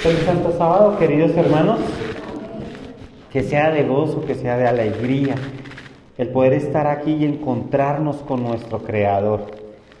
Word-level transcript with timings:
Feliz 0.00 0.20
Santo 0.20 0.52
Sábado, 0.52 0.96
queridos 0.98 1.36
hermanos. 1.36 1.78
Que 3.30 3.42
sea 3.42 3.70
de 3.70 3.82
gozo, 3.84 4.24
que 4.24 4.34
sea 4.34 4.56
de 4.56 4.66
alegría, 4.66 5.34
el 6.16 6.28
poder 6.30 6.54
estar 6.54 6.86
aquí 6.86 7.12
y 7.12 7.26
encontrarnos 7.26 8.16
con 8.22 8.42
nuestro 8.42 8.78
Creador, 8.78 9.42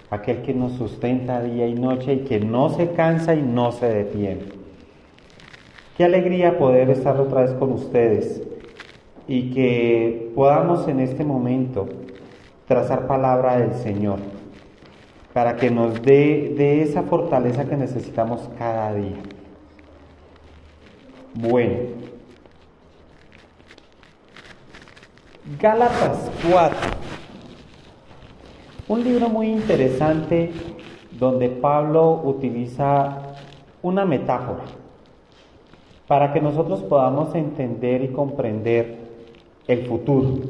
aquel 0.08 0.40
que 0.40 0.54
nos 0.54 0.72
sustenta 0.72 1.42
día 1.42 1.66
y 1.66 1.74
noche 1.74 2.14
y 2.14 2.18
que 2.20 2.40
no 2.40 2.70
se 2.70 2.92
cansa 2.92 3.34
y 3.34 3.42
no 3.42 3.72
se 3.72 3.90
detiene. 3.90 4.44
Qué 5.98 6.04
alegría 6.04 6.58
poder 6.58 6.88
estar 6.88 7.20
otra 7.20 7.42
vez 7.42 7.52
con 7.52 7.70
ustedes 7.70 8.42
y 9.28 9.50
que 9.50 10.32
podamos 10.34 10.88
en 10.88 11.00
este 11.00 11.24
momento 11.24 11.90
trazar 12.66 13.06
palabra 13.06 13.58
del 13.58 13.74
Señor 13.74 14.18
para 15.34 15.56
que 15.56 15.70
nos 15.70 16.00
dé 16.00 16.54
de 16.56 16.80
esa 16.80 17.02
fortaleza 17.02 17.66
que 17.66 17.76
necesitamos 17.76 18.48
cada 18.58 18.94
día. 18.94 19.18
Bueno, 21.32 21.76
Gálatas 25.60 26.28
4, 26.50 26.76
un 28.88 29.04
libro 29.04 29.28
muy 29.28 29.46
interesante 29.46 30.50
donde 31.12 31.48
Pablo 31.48 32.20
utiliza 32.24 33.18
una 33.80 34.04
metáfora 34.04 34.64
para 36.08 36.32
que 36.32 36.40
nosotros 36.40 36.80
podamos 36.82 37.32
entender 37.36 38.02
y 38.02 38.08
comprender 38.08 38.98
el 39.68 39.86
futuro. 39.86 40.40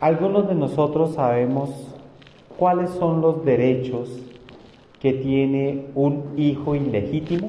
Algunos 0.00 0.48
de 0.48 0.56
nosotros 0.56 1.14
sabemos 1.14 1.70
cuáles 2.58 2.90
son 2.90 3.20
los 3.20 3.44
derechos 3.44 4.25
que 5.06 5.12
tiene 5.12 5.84
un 5.94 6.34
hijo 6.36 6.74
ilegítimo. 6.74 7.48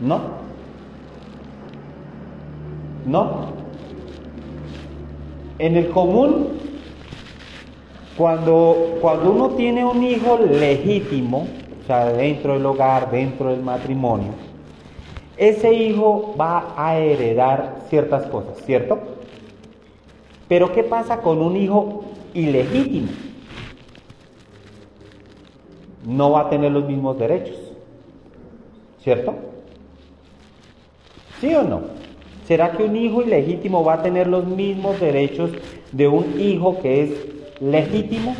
¿No? 0.00 0.20
¿No? 3.04 3.46
En 5.58 5.76
el 5.76 5.88
común, 5.88 6.50
cuando, 8.16 8.96
cuando 9.00 9.32
uno 9.32 9.48
tiene 9.56 9.84
un 9.84 10.04
hijo 10.04 10.38
legítimo, 10.38 11.48
o 11.82 11.86
sea, 11.88 12.12
dentro 12.12 12.52
del 12.52 12.64
hogar, 12.64 13.10
dentro 13.10 13.50
del 13.50 13.60
matrimonio, 13.60 14.34
ese 15.36 15.74
hijo 15.74 16.36
va 16.40 16.74
a 16.76 16.96
heredar 16.96 17.80
ciertas 17.88 18.26
cosas, 18.26 18.58
¿cierto? 18.64 19.00
Pero 20.46 20.70
¿qué 20.72 20.84
pasa 20.84 21.22
con 21.22 21.40
un 21.40 21.56
hijo 21.56 22.04
ilegítimo? 22.34 23.08
No 26.06 26.30
va 26.30 26.42
a 26.42 26.50
tener 26.50 26.72
los 26.72 26.86
mismos 26.86 27.18
derechos, 27.18 27.56
¿cierto? 29.02 29.34
¿Sí 31.40 31.54
o 31.54 31.62
no? 31.62 31.82
¿Será 32.44 32.72
que 32.72 32.82
un 32.82 32.96
hijo 32.96 33.22
ilegítimo 33.22 33.84
va 33.84 33.94
a 33.94 34.02
tener 34.02 34.26
los 34.26 34.44
mismos 34.44 34.98
derechos 34.98 35.52
de 35.92 36.08
un 36.08 36.40
hijo 36.40 36.80
que 36.80 37.02
es 37.02 37.10
legítimo? 37.60 38.34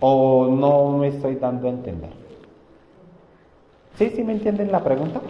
¿O 0.00 0.46
no 0.48 0.98
me 0.98 1.08
estoy 1.08 1.36
dando 1.36 1.66
a 1.66 1.70
entender? 1.70 2.10
¿Sí, 3.96 4.10
sí 4.10 4.22
me 4.22 4.32
entienden 4.32 4.72
la 4.72 4.82
pregunta? 4.82 5.20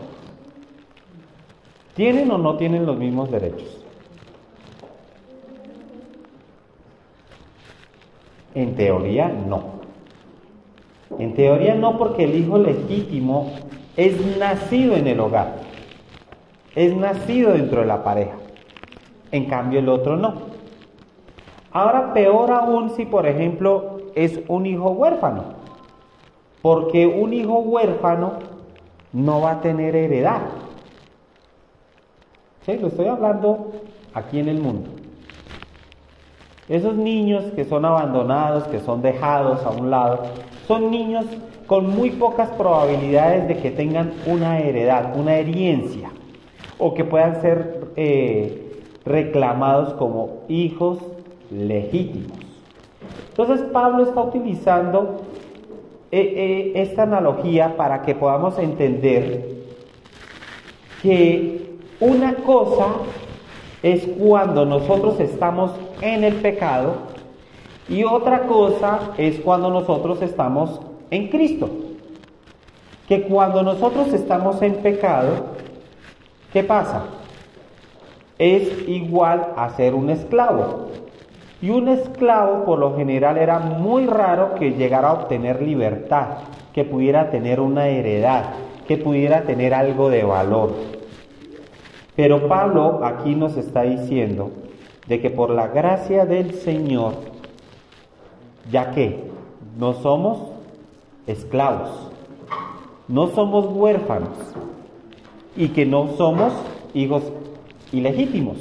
¿Tienen 1.94 2.30
o 2.30 2.38
no 2.38 2.56
tienen 2.56 2.86
los 2.86 2.96
mismos 2.96 3.30
derechos? 3.30 3.79
En 8.54 8.74
teoría 8.74 9.28
no. 9.28 9.80
En 11.18 11.34
teoría 11.34 11.74
no 11.74 11.98
porque 11.98 12.24
el 12.24 12.34
hijo 12.34 12.58
legítimo 12.58 13.52
es 13.96 14.38
nacido 14.38 14.94
en 14.94 15.06
el 15.06 15.20
hogar, 15.20 15.56
es 16.74 16.96
nacido 16.96 17.52
dentro 17.52 17.80
de 17.80 17.86
la 17.86 18.02
pareja. 18.02 18.36
En 19.32 19.46
cambio 19.46 19.80
el 19.80 19.88
otro 19.88 20.16
no. 20.16 20.34
Ahora 21.72 22.12
peor 22.12 22.50
aún 22.50 22.90
si 22.90 23.06
por 23.06 23.26
ejemplo 23.26 23.98
es 24.14 24.40
un 24.48 24.66
hijo 24.66 24.90
huérfano, 24.90 25.44
porque 26.62 27.06
un 27.06 27.32
hijo 27.32 27.60
huérfano 27.60 28.34
no 29.12 29.40
va 29.40 29.52
a 29.52 29.60
tener 29.60 29.94
heredad. 29.94 30.42
Sí, 32.66 32.76
lo 32.78 32.88
estoy 32.88 33.06
hablando 33.06 33.72
aquí 34.14 34.38
en 34.38 34.48
el 34.48 34.60
mundo. 34.60 34.90
Esos 36.70 36.94
niños 36.94 37.42
que 37.56 37.64
son 37.64 37.84
abandonados, 37.84 38.68
que 38.68 38.78
son 38.78 39.02
dejados 39.02 39.66
a 39.66 39.70
un 39.70 39.90
lado, 39.90 40.20
son 40.68 40.88
niños 40.88 41.26
con 41.66 41.90
muy 41.90 42.10
pocas 42.10 42.48
probabilidades 42.50 43.48
de 43.48 43.56
que 43.56 43.72
tengan 43.72 44.12
una 44.24 44.60
heredad, 44.60 45.16
una 45.16 45.34
herencia, 45.34 46.10
o 46.78 46.94
que 46.94 47.04
puedan 47.04 47.40
ser 47.40 47.88
eh, 47.96 48.72
reclamados 49.04 49.94
como 49.94 50.44
hijos 50.48 50.98
legítimos. 51.50 52.38
Entonces 53.30 53.66
Pablo 53.72 54.04
está 54.04 54.20
utilizando 54.22 55.22
eh, 56.12 56.20
eh, 56.20 56.72
esta 56.76 57.02
analogía 57.02 57.76
para 57.76 58.02
que 58.02 58.14
podamos 58.14 58.56
entender 58.60 59.56
que 61.02 61.78
una 61.98 62.34
cosa 62.34 62.86
es 63.82 64.06
cuando 64.18 64.64
nosotros 64.64 65.18
estamos 65.20 65.72
en 66.00 66.24
el 66.24 66.34
pecado 66.36 66.94
y 67.88 68.04
otra 68.04 68.46
cosa 68.46 69.12
es 69.18 69.40
cuando 69.40 69.70
nosotros 69.70 70.22
estamos 70.22 70.80
en 71.10 71.28
Cristo. 71.28 71.68
Que 73.08 73.22
cuando 73.22 73.62
nosotros 73.62 74.12
estamos 74.12 74.62
en 74.62 74.76
pecado, 74.76 75.46
¿qué 76.52 76.62
pasa? 76.62 77.06
Es 78.38 78.88
igual 78.88 79.48
a 79.56 79.70
ser 79.70 79.94
un 79.94 80.10
esclavo. 80.10 80.90
Y 81.60 81.70
un 81.70 81.88
esclavo 81.88 82.64
por 82.64 82.78
lo 82.78 82.96
general 82.96 83.36
era 83.36 83.58
muy 83.58 84.06
raro 84.06 84.54
que 84.54 84.70
llegara 84.70 85.08
a 85.08 85.12
obtener 85.14 85.60
libertad, 85.60 86.38
que 86.72 86.84
pudiera 86.84 87.30
tener 87.30 87.60
una 87.60 87.88
heredad, 87.88 88.44
que 88.86 88.96
pudiera 88.96 89.42
tener 89.42 89.74
algo 89.74 90.08
de 90.08 90.22
valor. 90.22 90.99
Pero 92.20 92.48
Pablo 92.48 93.00
aquí 93.02 93.34
nos 93.34 93.56
está 93.56 93.80
diciendo 93.80 94.50
de 95.06 95.22
que 95.22 95.30
por 95.30 95.48
la 95.48 95.68
gracia 95.68 96.26
del 96.26 96.52
Señor, 96.52 97.14
ya 98.70 98.90
que 98.90 99.24
no 99.78 99.94
somos 99.94 100.36
esclavos, 101.26 102.10
no 103.08 103.28
somos 103.28 103.64
huérfanos 103.74 104.36
y 105.56 105.68
que 105.68 105.86
no 105.86 106.08
somos 106.18 106.52
hijos 106.92 107.22
ilegítimos, 107.90 108.58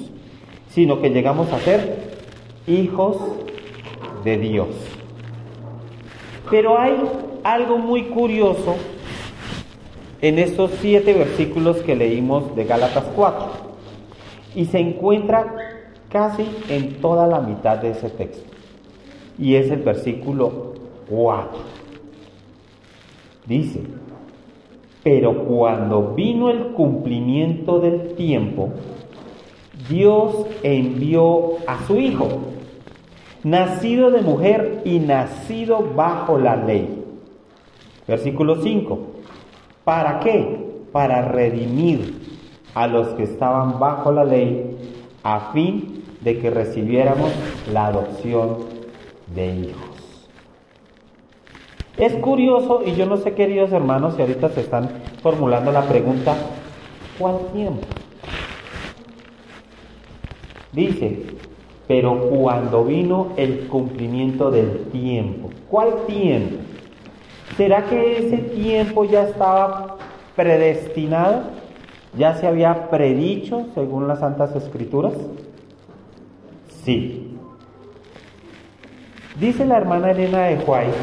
sino 0.70 1.02
que 1.02 1.10
llegamos 1.10 1.52
a 1.52 1.60
ser 1.60 2.14
hijos 2.66 3.18
de 4.24 4.38
Dios. 4.38 4.70
Pero 6.50 6.80
hay 6.80 6.96
algo 7.44 7.78
muy 7.78 8.04
curioso 8.04 8.78
en 10.22 10.40
estos 10.40 10.72
siete 10.82 11.14
versículos 11.14 11.78
que 11.78 11.96
leímos 11.96 12.56
de 12.56 12.66
Gálatas 12.66 13.06
4 13.16 13.46
y 14.56 14.66
se 14.66 14.80
encuentra 14.80 15.56
casi 16.10 16.46
en 16.70 17.02
toda 17.02 17.28
la 17.28 17.40
mitad 17.40 17.78
de 17.78 17.92
ese 17.92 18.10
texto 18.10 18.50
y 19.40 19.56
es 19.56 19.72
el 19.72 19.82
versículo 19.82 20.74
4. 21.10 21.60
Dice, 23.46 23.82
pero 25.04 25.46
cuando 25.46 26.14
vino 26.14 26.50
el 26.50 26.74
cumplimiento 26.74 27.80
del 27.80 28.16
tiempo, 28.16 28.70
Dios 29.90 30.46
envió 30.62 31.54
a 31.66 31.86
su 31.88 31.96
Hijo, 31.96 32.28
nacido 33.44 34.12
de 34.12 34.22
mujer 34.22 34.82
y 34.84 35.00
nacido 35.00 35.88
bajo 35.96 36.38
la 36.38 36.58
ley. 36.58 37.04
Versículo 38.08 38.62
5. 38.62 39.00
¿Para 39.90 40.20
qué? 40.20 40.86
Para 40.92 41.24
redimir 41.24 42.22
a 42.76 42.86
los 42.86 43.08
que 43.16 43.24
estaban 43.24 43.80
bajo 43.80 44.12
la 44.12 44.24
ley, 44.24 44.78
a 45.24 45.52
fin 45.52 46.04
de 46.22 46.38
que 46.38 46.52
recibiéramos 46.52 47.32
la 47.74 47.88
adopción 47.88 48.58
de 49.34 49.48
hijos. 49.48 50.30
Es 51.98 52.14
curioso, 52.18 52.84
y 52.86 52.94
yo 52.94 53.08
no 53.08 53.18
sé, 53.18 53.34
queridos 53.34 53.72
hermanos, 53.72 54.14
si 54.14 54.22
ahorita 54.22 54.50
se 54.50 54.62
están 54.62 54.92
formulando 55.24 55.72
la 55.72 55.82
pregunta, 55.82 56.36
¿cuál 57.18 57.48
tiempo? 57.52 57.88
Dice, 60.72 61.24
pero 61.88 62.30
cuando 62.30 62.84
vino 62.84 63.30
el 63.38 63.66
cumplimiento 63.68 64.52
del 64.52 64.84
tiempo, 64.92 65.50
¿cuál 65.68 66.06
tiempo? 66.06 66.58
¿Será 67.60 67.84
que 67.84 68.20
ese 68.20 68.38
tiempo 68.38 69.04
ya 69.04 69.24
estaba 69.24 69.98
predestinado? 70.34 71.42
¿Ya 72.18 72.34
se 72.36 72.48
había 72.48 72.90
predicho 72.90 73.68
según 73.76 74.08
las 74.08 74.20
Santas 74.20 74.56
Escrituras? 74.56 75.12
Sí. 76.86 77.36
Dice 79.38 79.66
la 79.66 79.76
hermana 79.76 80.12
Elena 80.12 80.46
de 80.46 80.56
White, 80.56 80.96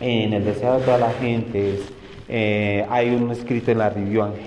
en 0.00 0.32
El 0.32 0.46
deseo 0.46 0.78
de 0.78 0.84
todas 0.86 1.00
las 1.00 1.14
gentes, 1.16 1.92
eh, 2.26 2.86
hay 2.88 3.14
un 3.14 3.30
escrito 3.30 3.70
en 3.70 3.78
la 3.78 3.90
Review 3.90 4.22
and 4.22 4.38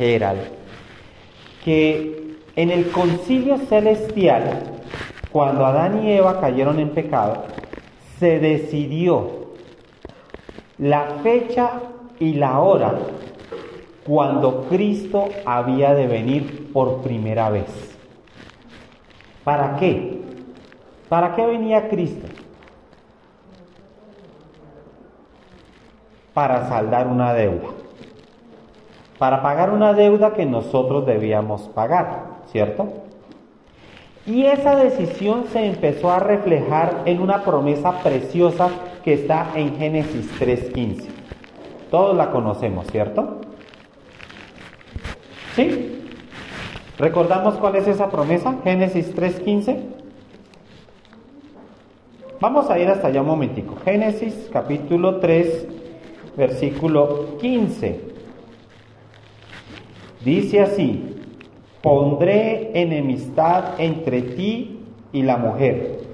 que 1.64 2.38
en 2.56 2.72
el 2.72 2.90
concilio 2.90 3.60
celestial, 3.70 4.64
cuando 5.32 5.64
Adán 5.64 6.04
y 6.04 6.14
Eva 6.14 6.42
cayeron 6.42 6.80
en 6.80 6.90
pecado, 6.90 7.44
se 8.18 8.40
decidió 8.40 9.46
la 10.78 11.06
fecha 11.24 11.72
y 12.20 12.34
la 12.34 12.60
hora 12.60 12.94
cuando 14.06 14.64
Cristo 14.70 15.28
había 15.46 15.94
de 15.94 16.08
venir 16.08 16.72
por 16.72 17.02
primera 17.02 17.50
vez. 17.50 17.98
¿Para 19.44 19.76
qué? 19.78 20.22
¿Para 21.10 21.36
qué 21.36 21.46
venía 21.46 21.90
Cristo? 21.90 22.28
Para 26.34 26.68
saldar 26.68 27.08
una 27.08 27.34
deuda. 27.34 27.70
Para 29.18 29.42
pagar 29.42 29.72
una 29.72 29.94
deuda 29.94 30.34
que 30.34 30.46
nosotros 30.46 31.06
debíamos 31.06 31.64
pagar, 31.70 32.26
¿cierto? 32.52 32.88
Y 34.26 34.46
esa 34.46 34.76
decisión 34.76 35.46
se 35.52 35.66
empezó 35.66 36.12
a 36.12 36.20
reflejar 36.20 37.04
en 37.06 37.22
una 37.22 37.44
promesa 37.44 38.04
preciosa 38.04 38.70
que 39.08 39.14
está 39.14 39.54
en 39.56 39.78
Génesis 39.78 40.30
3.15. 40.38 41.06
Todos 41.90 42.18
la 42.18 42.30
conocemos, 42.30 42.88
¿cierto? 42.88 43.40
¿Sí? 45.56 46.02
¿Recordamos 46.98 47.56
cuál 47.56 47.78
es 47.78 47.88
esa 47.88 48.10
promesa? 48.10 48.58
Génesis 48.66 49.16
3.15. 49.16 49.80
Vamos 52.42 52.70
a 52.70 52.78
ir 52.80 52.90
hasta 52.90 53.08
allá 53.08 53.22
un 53.22 53.28
momentico. 53.28 53.78
Génesis 53.86 54.50
capítulo 54.52 55.22
3, 55.22 55.68
versículo 56.36 57.38
15. 57.38 58.02
Dice 60.26 60.60
así, 60.60 61.16
pondré 61.82 62.72
enemistad 62.74 63.80
entre 63.80 64.22
ti 64.22 64.82
y 65.14 65.24
la 65.24 65.38
mujer, 65.38 66.07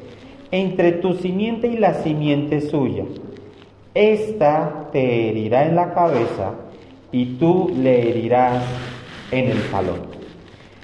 entre 0.54 0.92
tu 0.92 1.16
simiente 1.16 1.66
y 1.66 1.78
la 1.78 1.96
simiente 1.96 2.62
suya. 2.62 3.06
Esta 3.96 4.90
te 4.92 5.28
herirá 5.30 5.66
en 5.66 5.76
la 5.76 5.96
cabeza 5.96 6.52
y 7.12 7.38
tú 7.38 7.72
le 7.76 8.08
herirás 8.08 8.64
en 9.32 9.50
el 9.50 9.64
talón. 9.72 10.02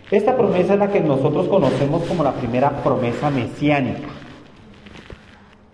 Esta 0.09 0.35
promesa 0.35 0.73
es 0.73 0.79
la 0.79 0.91
que 0.91 1.01
nosotros 1.01 1.47
conocemos 1.47 2.01
como 2.05 2.23
la 2.23 2.31
primera 2.31 2.81
promesa 2.81 3.29
mesiánica. 3.29 4.07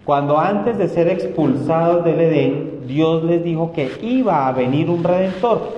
Cuando 0.03 0.38
antes 0.38 0.77
de 0.77 0.89
ser 0.89 1.07
expulsados 1.07 2.03
del 2.03 2.19
Edén, 2.19 2.81
Dios 2.88 3.24
les 3.24 3.45
dijo 3.45 3.71
que 3.71 3.89
iba 4.01 4.45
a 4.45 4.51
venir 4.51 4.89
un 4.89 5.06
redentor, 5.06 5.71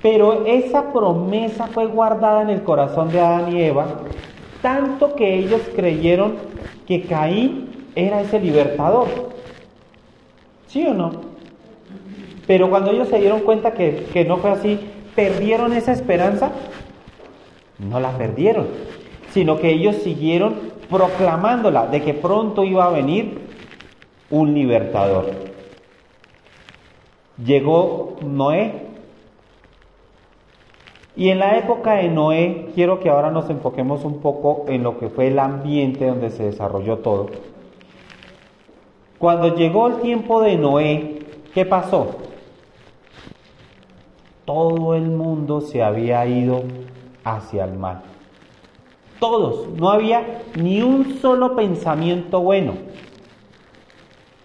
pero 0.00 0.46
esa 0.46 0.92
promesa 0.92 1.66
fue 1.66 1.86
guardada 1.86 2.42
en 2.42 2.50
el 2.50 2.62
corazón 2.62 3.10
de 3.10 3.18
Adán 3.18 3.56
y 3.56 3.62
Eva, 3.62 3.86
tanto 4.62 5.16
que 5.16 5.34
ellos 5.34 5.62
creyeron 5.74 6.54
que 6.86 7.02
Caín 7.02 7.86
era 7.94 8.20
ese 8.20 8.40
libertador. 8.40 9.06
¿Sí 10.66 10.86
o 10.86 10.94
no? 10.94 11.12
Pero 12.46 12.70
cuando 12.70 12.90
ellos 12.92 13.08
se 13.08 13.18
dieron 13.18 13.40
cuenta 13.40 13.72
que, 13.72 14.06
que 14.12 14.24
no 14.24 14.36
fue 14.38 14.50
así, 14.50 14.78
¿perdieron 15.14 15.72
esa 15.72 15.92
esperanza? 15.92 16.52
No 17.78 18.00
la 18.00 18.16
perdieron, 18.16 18.68
sino 19.32 19.58
que 19.58 19.70
ellos 19.70 19.96
siguieron 19.96 20.54
proclamándola 20.88 21.86
de 21.88 22.02
que 22.02 22.14
pronto 22.14 22.64
iba 22.64 22.86
a 22.86 22.90
venir 22.90 23.40
un 24.30 24.54
libertador. 24.54 25.32
Llegó 27.44 28.16
Noé 28.22 28.85
y 31.16 31.30
en 31.30 31.38
la 31.38 31.56
época 31.56 31.94
de 31.94 32.08
Noé, 32.10 32.68
quiero 32.74 33.00
que 33.00 33.08
ahora 33.08 33.30
nos 33.30 33.48
enfoquemos 33.48 34.04
un 34.04 34.20
poco 34.20 34.66
en 34.68 34.82
lo 34.82 34.98
que 34.98 35.08
fue 35.08 35.28
el 35.28 35.38
ambiente 35.38 36.06
donde 36.06 36.28
se 36.28 36.44
desarrolló 36.44 36.98
todo. 36.98 37.30
Cuando 39.18 39.54
llegó 39.54 39.86
el 39.86 40.00
tiempo 40.02 40.42
de 40.42 40.58
Noé, 40.58 41.20
¿qué 41.54 41.64
pasó? 41.64 42.16
Todo 44.44 44.94
el 44.94 45.04
mundo 45.04 45.62
se 45.62 45.82
había 45.82 46.26
ido 46.26 46.64
hacia 47.24 47.64
el 47.64 47.78
mal. 47.78 48.02
Todos, 49.18 49.68
no 49.70 49.88
había 49.88 50.42
ni 50.60 50.82
un 50.82 51.18
solo 51.22 51.56
pensamiento 51.56 52.40
bueno. 52.40 52.74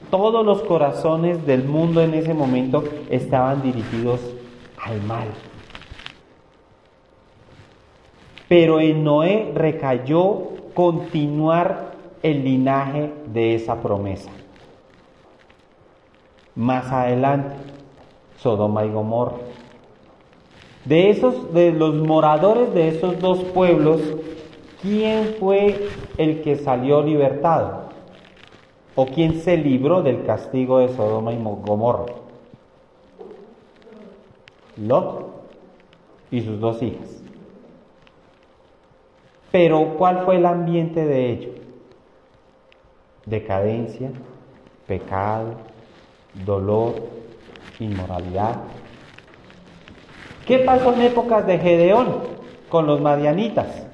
Todos 0.09 0.45
los 0.45 0.61
corazones 0.61 1.45
del 1.45 1.65
mundo 1.65 2.01
en 2.01 2.13
ese 2.13 2.33
momento 2.33 2.81
estaban 3.09 3.61
dirigidos 3.61 4.21
al 4.81 5.01
mal. 5.01 5.27
Pero 8.51 8.81
en 8.81 9.05
Noé 9.05 9.53
recayó 9.55 10.49
continuar 10.73 11.93
el 12.21 12.43
linaje 12.43 13.09
de 13.27 13.55
esa 13.55 13.81
promesa. 13.81 14.29
Más 16.53 16.91
adelante, 16.91 17.55
Sodoma 18.39 18.83
y 18.83 18.89
Gomorra. 18.89 19.37
De 20.83 21.11
esos, 21.11 21.53
de 21.53 21.71
los 21.71 21.95
moradores 21.95 22.73
de 22.73 22.89
esos 22.89 23.21
dos 23.21 23.41
pueblos, 23.53 24.01
¿quién 24.81 25.35
fue 25.39 25.87
el 26.17 26.41
que 26.41 26.57
salió 26.57 27.01
libertado? 27.01 27.83
¿O 28.95 29.05
quién 29.05 29.39
se 29.39 29.55
libró 29.55 30.01
del 30.01 30.25
castigo 30.25 30.79
de 30.79 30.89
Sodoma 30.89 31.31
y 31.31 31.41
Gomorra? 31.41 32.07
Lot 34.75 35.25
y 36.31 36.41
sus 36.41 36.59
dos 36.59 36.83
hijas. 36.83 37.20
Pero 39.51 39.95
¿cuál 39.97 40.23
fue 40.23 40.37
el 40.37 40.45
ambiente 40.45 41.05
de 41.05 41.29
ello? 41.31 41.49
Decadencia, 43.25 44.11
pecado, 44.87 45.55
dolor, 46.45 46.95
inmoralidad. 47.79 48.55
¿Qué 50.45 50.59
pasó 50.59 50.93
en 50.93 51.01
épocas 51.01 51.45
de 51.45 51.59
Gedeón 51.59 52.15
con 52.69 52.87
los 52.87 53.01
madianitas? 53.01 53.87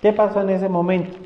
¿Qué 0.00 0.12
pasó 0.12 0.40
en 0.40 0.50
ese 0.50 0.68
momento? 0.68 1.16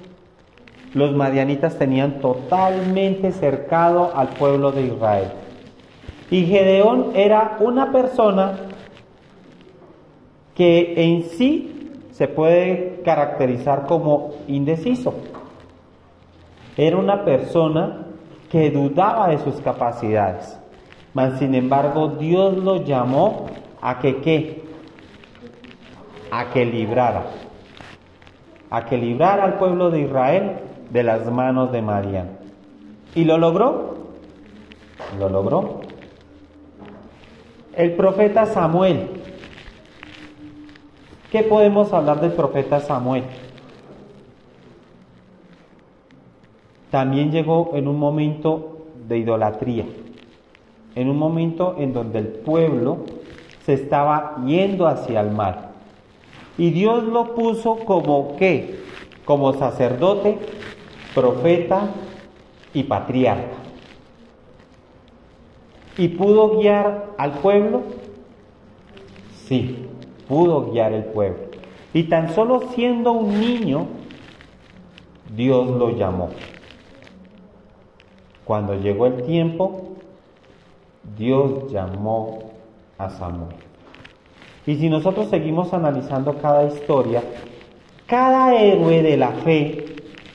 Los 0.95 1.13
madianitas 1.13 1.79
tenían 1.79 2.21
totalmente 2.21 3.31
cercado 3.33 4.13
al 4.17 4.29
pueblo 4.31 4.73
de 4.73 4.87
Israel. 4.87 5.29
Y 6.31 6.47
Gedeón 6.47 7.13
era 7.15 7.59
una 7.61 7.93
persona 7.93 8.59
que 10.55 10.95
en 10.97 11.25
sí 11.25 11.81
se 12.13 12.29
puede 12.29 13.01
caracterizar 13.05 13.87
como 13.87 14.33
indeciso. 14.47 15.15
Era 16.77 16.97
una 16.97 17.25
persona 17.25 18.07
que 18.51 18.71
dudaba 18.71 19.29
de 19.29 19.39
sus 19.39 19.61
capacidades, 19.61 20.59
mas 21.15 21.39
sin 21.39 21.55
embargo 21.55 22.09
Dios 22.09 22.57
lo 22.57 22.85
llamó 22.85 23.47
a 23.81 23.99
que 23.99 24.17
qué? 24.21 24.63
A 26.31 26.51
que 26.51 26.65
librara, 26.65 27.25
a 28.71 28.85
que 28.85 28.99
librara 28.99 29.45
al 29.45 29.55
pueblo 29.55 29.91
de 29.91 30.01
Israel 30.01 30.57
de 30.91 31.03
las 31.03 31.31
manos 31.31 31.73
de 31.73 31.83
Madian. 31.83 32.39
¿Y 33.15 33.25
lo 33.25 33.39
logró? 33.39 33.95
Lo 35.19 35.29
logró. 35.29 35.81
El 37.75 37.95
profeta 37.95 38.47
Samuel 38.47 39.20
¿Qué 41.31 41.45
podemos 41.45 41.93
hablar 41.93 42.21
del 42.21 42.33
profeta 42.33 42.81
Samuel? 42.81 43.23
También 46.91 47.31
llegó 47.31 47.71
en 47.75 47.87
un 47.87 48.01
momento 48.01 48.79
de 49.07 49.19
idolatría, 49.19 49.87
en 50.97 51.09
un 51.09 51.17
momento 51.17 51.77
en 51.79 51.93
donde 51.93 52.19
el 52.19 52.27
pueblo 52.27 53.05
se 53.65 53.75
estaba 53.75 54.43
yendo 54.45 54.89
hacia 54.89 55.21
el 55.21 55.31
mal. 55.31 55.69
Y 56.59 56.71
Dios 56.71 57.05
lo 57.05 57.37
puso 57.37 57.77
como 57.77 58.35
qué? 58.37 58.81
Como 59.25 59.53
sacerdote, 59.53 60.37
profeta 61.15 61.91
y 62.75 62.83
patriarca. 62.83 63.57
¿Y 65.97 66.09
pudo 66.09 66.59
guiar 66.59 67.11
al 67.19 67.35
pueblo? 67.35 67.83
Sí 69.47 69.90
pudo 70.31 70.71
guiar 70.71 70.95
el 70.95 71.05
pueblo. 71.05 71.41
Y 71.93 72.05
tan 72.05 72.33
solo 72.33 72.63
siendo 72.75 73.11
un 73.11 73.41
niño, 73.41 73.89
Dios 75.37 75.69
lo 75.69 75.91
llamó. 75.91 76.31
Cuando 78.45 78.75
llegó 78.77 79.07
el 79.07 79.25
tiempo, 79.25 79.97
Dios 81.19 81.71
llamó 81.71 82.39
a 82.97 83.11
Samuel. 83.11 83.57
Y 84.67 84.77
si 84.77 84.89
nosotros 84.89 85.29
seguimos 85.29 85.75
analizando 85.75 86.39
cada 86.39 86.65
historia, 86.65 87.23
Cada 88.11 88.57
héroe 88.61 89.05
de 89.05 89.17
la 89.17 89.31
fe 89.45 89.85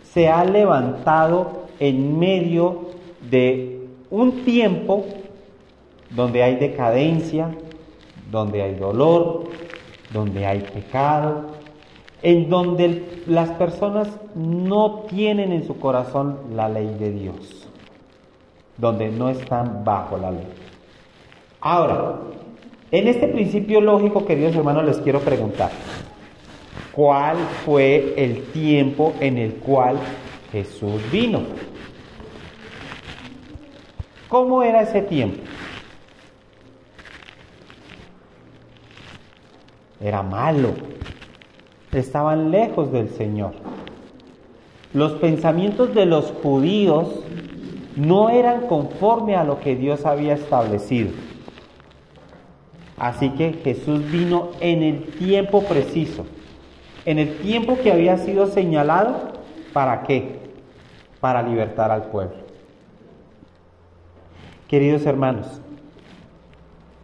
se 0.03 0.29
ha 0.29 0.45
levantado 0.45 1.67
en 1.81 2.17
medio 2.17 2.91
de 3.29 3.81
un 4.09 4.45
tiempo 4.45 5.03
donde 6.09 6.41
hay 6.41 6.55
decadencia, 6.55 7.51
donde 8.31 8.61
hay 8.61 8.75
dolor, 8.75 9.43
donde 10.15 10.45
hay 10.45 10.61
pecado, 10.61 11.41
en 12.23 12.49
donde 12.49 13.21
las 13.27 13.49
personas 13.51 14.07
no 14.33 15.03
tienen 15.09 15.51
en 15.51 15.67
su 15.67 15.77
corazón 15.77 16.39
la 16.55 16.69
ley 16.69 16.95
de 16.97 17.11
Dios, 17.11 17.67
donde 18.77 19.09
no 19.09 19.29
están 19.29 19.83
bajo 19.83 20.17
la 20.17 20.31
ley. 20.31 20.47
Ahora, 21.59 22.15
en 22.91 23.07
este 23.09 23.27
principio 23.27 23.81
lógico, 23.81 24.25
queridos 24.25 24.55
hermanos, 24.55 24.85
les 24.85 24.97
quiero 24.99 25.19
preguntar, 25.19 25.71
¿cuál 26.93 27.35
fue 27.65 28.13
el 28.15 28.43
tiempo 28.53 29.13
en 29.19 29.37
el 29.37 29.55
cual 29.55 29.97
Jesús 30.49 31.01
vino? 31.11 31.41
¿Cómo 34.29 34.63
era 34.63 34.81
ese 34.81 35.01
tiempo? 35.01 35.41
Era 40.05 40.21
malo. 40.21 40.69
Estaban 41.91 42.51
lejos 42.51 42.91
del 42.91 43.09
Señor. 43.09 43.53
Los 44.93 45.13
pensamientos 45.13 45.95
de 45.95 46.05
los 46.05 46.31
judíos 46.43 47.07
no 47.95 48.29
eran 48.29 48.67
conforme 48.67 49.35
a 49.35 49.43
lo 49.43 49.59
que 49.59 49.75
Dios 49.75 50.05
había 50.05 50.35
establecido. 50.35 51.09
Así 52.97 53.31
que 53.31 53.53
Jesús 53.53 54.11
vino 54.11 54.51
en 54.59 54.83
el 54.83 55.05
tiempo 55.05 55.63
preciso, 55.63 56.27
en 57.05 57.17
el 57.17 57.39
tiempo 57.39 57.75
que 57.81 57.91
había 57.91 58.19
sido 58.19 58.45
señalado, 58.45 59.31
¿para 59.73 60.03
qué? 60.03 60.39
Para 61.19 61.41
libertar 61.41 61.89
al 61.89 62.03
pueblo. 62.11 62.35
Queridos 64.67 65.03
hermanos, 65.07 65.47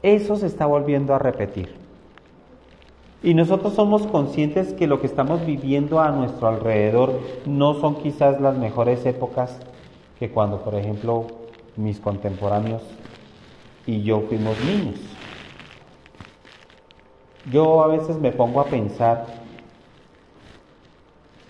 eso 0.03 0.36
se 0.36 0.46
está 0.46 0.67
volviendo 0.67 1.15
a 1.15 1.20
repetir. 1.20 1.81
Y 3.24 3.36
nosotros 3.36 3.74
somos 3.74 4.08
conscientes 4.08 4.74
que 4.74 4.88
lo 4.88 5.00
que 5.00 5.08
estamos 5.08 5.46
viviendo 5.46 6.00
a 6.00 6.10
nuestro 6.12 6.48
alrededor 6.48 7.20
no 7.46 7.75
son 7.75 7.96
quizás 7.96 8.42
las 8.42 8.58
mejores 8.58 9.06
épocas 9.06 9.60
que 10.18 10.32
cuando, 10.32 10.62
por 10.62 10.74
ejemplo, 10.74 11.28
mis 11.75 12.00
contemporáneos 12.00 12.82
y 13.86 14.01
yo 14.01 14.22
fuimos 14.22 14.58
niños. 14.63 15.00
Yo 17.51 17.84
a 17.84 17.88
veces 17.88 18.20
me 18.20 18.32
pongo 18.32 18.62
a 18.62 18.66
pensar 18.66 19.25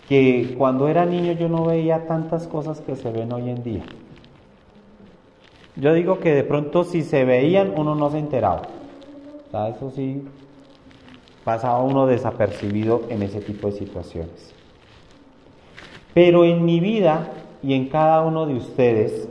que 0.08 0.56
cuando 0.58 0.90
era 0.90 1.06
niño 1.06 1.34
yo 1.34 1.48
no 1.48 1.66
veía 1.66 2.06
tantas 2.06 2.48
cosas 2.48 2.82
que 2.82 2.98
se 2.98 3.12
ven 3.12 3.32
hoy 3.32 3.50
en 3.50 3.64
día. 3.64 3.84
Yo 5.78 5.94
digo 5.94 6.20
que 6.20 6.34
de 6.34 6.44
pronto 6.44 6.84
si 6.84 7.02
se 7.02 7.24
veían 7.24 7.74
uno 7.78 7.96
no 7.96 8.10
se 8.10 8.20
enteraba. 8.20 8.64
O 9.54 9.66
eso 9.68 9.92
sí, 9.92 10.24
pasaba 11.44 11.82
uno 11.82 12.06
desapercibido 12.06 13.04
en 13.10 13.24
ese 13.24 13.42
tipo 13.42 13.68
de 13.68 13.74
situaciones. 13.78 14.54
Pero 16.14 16.44
en 16.44 16.66
mi 16.66 16.80
vida 16.80 17.32
y 17.64 17.74
en 17.74 17.88
cada 17.88 18.22
uno 18.22 18.46
de 18.46 18.56
ustedes, 18.56 19.28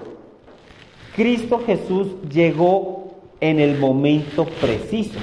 Cristo 1.14 1.60
Jesús 1.64 2.08
llegó 2.30 3.14
en 3.40 3.60
el 3.60 3.78
momento 3.78 4.46
preciso, 4.60 5.18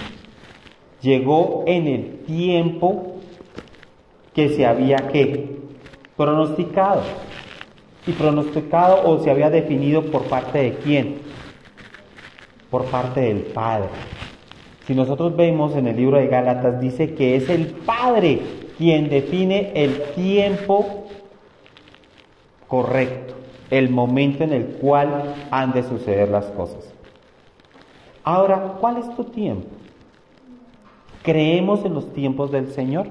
llegó 1.02 1.64
en 1.68 1.88
el 1.88 2.20
tiempo 2.26 3.16
que 4.34 4.50
se 4.50 4.66
había 4.66 4.98
que 5.12 5.58
pronosticado. 6.16 7.02
Y 8.06 8.14
pronosticado 8.14 9.06
o 9.06 9.22
se 9.22 9.30
había 9.30 9.50
definido 9.50 10.02
por 10.04 10.24
parte 10.24 10.60
de 10.60 10.74
quién? 10.76 11.18
Por 12.70 12.86
parte 12.86 13.20
del 13.20 13.42
Padre. 13.42 13.90
Si 14.88 14.96
nosotros 14.96 15.36
vemos 15.36 15.76
en 15.76 15.86
el 15.86 15.98
libro 15.98 16.18
de 16.18 16.28
Gálatas, 16.28 16.80
dice 16.80 17.14
que 17.14 17.36
es 17.36 17.50
el 17.50 17.68
Padre 17.68 18.40
quien 18.78 19.10
define 19.10 19.74
el 19.76 20.02
tiempo 20.16 21.04
correcto, 22.70 23.34
el 23.70 23.90
momento 23.90 24.46
en 24.46 24.54
el 24.54 24.66
cual 24.78 25.36
han 25.52 25.74
de 25.74 25.84
suceder 25.84 26.30
las 26.30 26.46
cosas. 26.46 26.90
Ahora, 28.24 28.78
¿cuál 28.80 28.96
es 28.96 29.14
tu 29.14 29.26
tiempo? 29.26 29.68
¿Creemos 31.22 31.84
en 31.84 31.94
los 31.94 32.14
tiempos 32.14 32.52
del 32.52 32.72
Señor? 32.72 33.08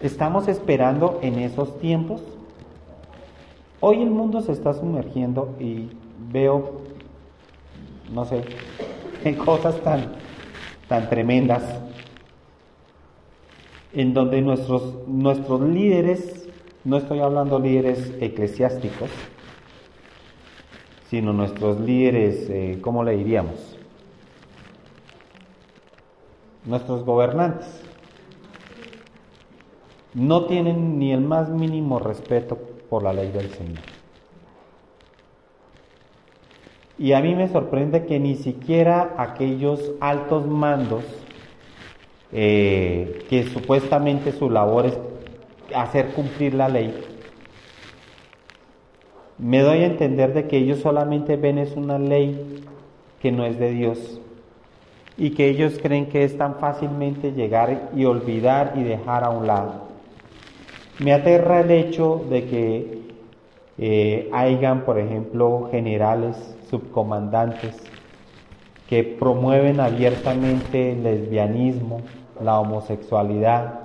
¿Estamos 0.00 0.48
esperando 0.48 1.20
en 1.22 1.38
esos 1.38 1.78
tiempos? 1.78 2.20
Hoy 3.78 4.02
el 4.02 4.10
mundo 4.10 4.40
se 4.40 4.50
está 4.50 4.74
sumergiendo 4.74 5.54
y 5.60 5.88
veo, 6.32 6.80
no 8.12 8.24
sé, 8.24 8.42
en 9.24 9.34
cosas 9.44 9.80
tan, 9.82 10.12
tan 10.88 11.08
tremendas, 11.08 11.62
en 13.92 14.14
donde 14.14 14.40
nuestros, 14.40 15.08
nuestros 15.08 15.60
líderes, 15.62 16.48
no 16.84 16.96
estoy 16.96 17.20
hablando 17.20 17.58
líderes 17.58 18.12
eclesiásticos, 18.20 19.10
sino 21.08 21.32
nuestros 21.32 21.80
líderes, 21.80 22.48
eh, 22.48 22.78
¿cómo 22.80 23.02
le 23.02 23.16
diríamos? 23.16 23.76
Nuestros 26.64 27.04
gobernantes 27.04 27.66
no 30.14 30.44
tienen 30.46 30.98
ni 30.98 31.12
el 31.12 31.20
más 31.20 31.48
mínimo 31.48 31.98
respeto 31.98 32.58
por 32.88 33.02
la 33.02 33.12
ley 33.12 33.30
del 33.30 33.50
Señor. 33.50 33.99
Y 37.00 37.14
a 37.14 37.22
mí 37.22 37.34
me 37.34 37.48
sorprende 37.48 38.04
que 38.04 38.20
ni 38.20 38.36
siquiera 38.36 39.14
aquellos 39.16 39.92
altos 40.00 40.46
mandos, 40.46 41.02
eh, 42.30 43.24
que 43.30 43.44
supuestamente 43.44 44.32
su 44.32 44.50
labor 44.50 44.84
es 44.84 44.98
hacer 45.74 46.08
cumplir 46.08 46.52
la 46.52 46.68
ley, 46.68 46.94
me 49.38 49.62
doy 49.62 49.78
a 49.78 49.86
entender 49.86 50.34
de 50.34 50.46
que 50.46 50.58
ellos 50.58 50.80
solamente 50.80 51.36
ven 51.36 51.56
es 51.56 51.74
una 51.74 51.98
ley 51.98 52.62
que 53.22 53.32
no 53.32 53.46
es 53.46 53.58
de 53.58 53.70
Dios 53.70 54.20
y 55.16 55.30
que 55.30 55.48
ellos 55.48 55.78
creen 55.82 56.04
que 56.10 56.24
es 56.24 56.36
tan 56.36 56.56
fácilmente 56.56 57.32
llegar 57.32 57.88
y 57.96 58.04
olvidar 58.04 58.74
y 58.76 58.82
dejar 58.82 59.24
a 59.24 59.30
un 59.30 59.46
lado. 59.46 59.88
Me 60.98 61.14
aterra 61.14 61.60
el 61.60 61.70
hecho 61.70 62.22
de 62.28 62.44
que 62.44 62.98
eh, 63.78 64.28
hayan, 64.34 64.82
por 64.84 64.98
ejemplo, 64.98 65.70
generales 65.70 66.36
subcomandantes 66.70 67.76
que 68.88 69.04
promueven 69.04 69.78
abiertamente 69.78 70.92
el 70.92 71.04
lesbianismo, 71.04 72.00
la 72.42 72.58
homosexualidad, 72.58 73.80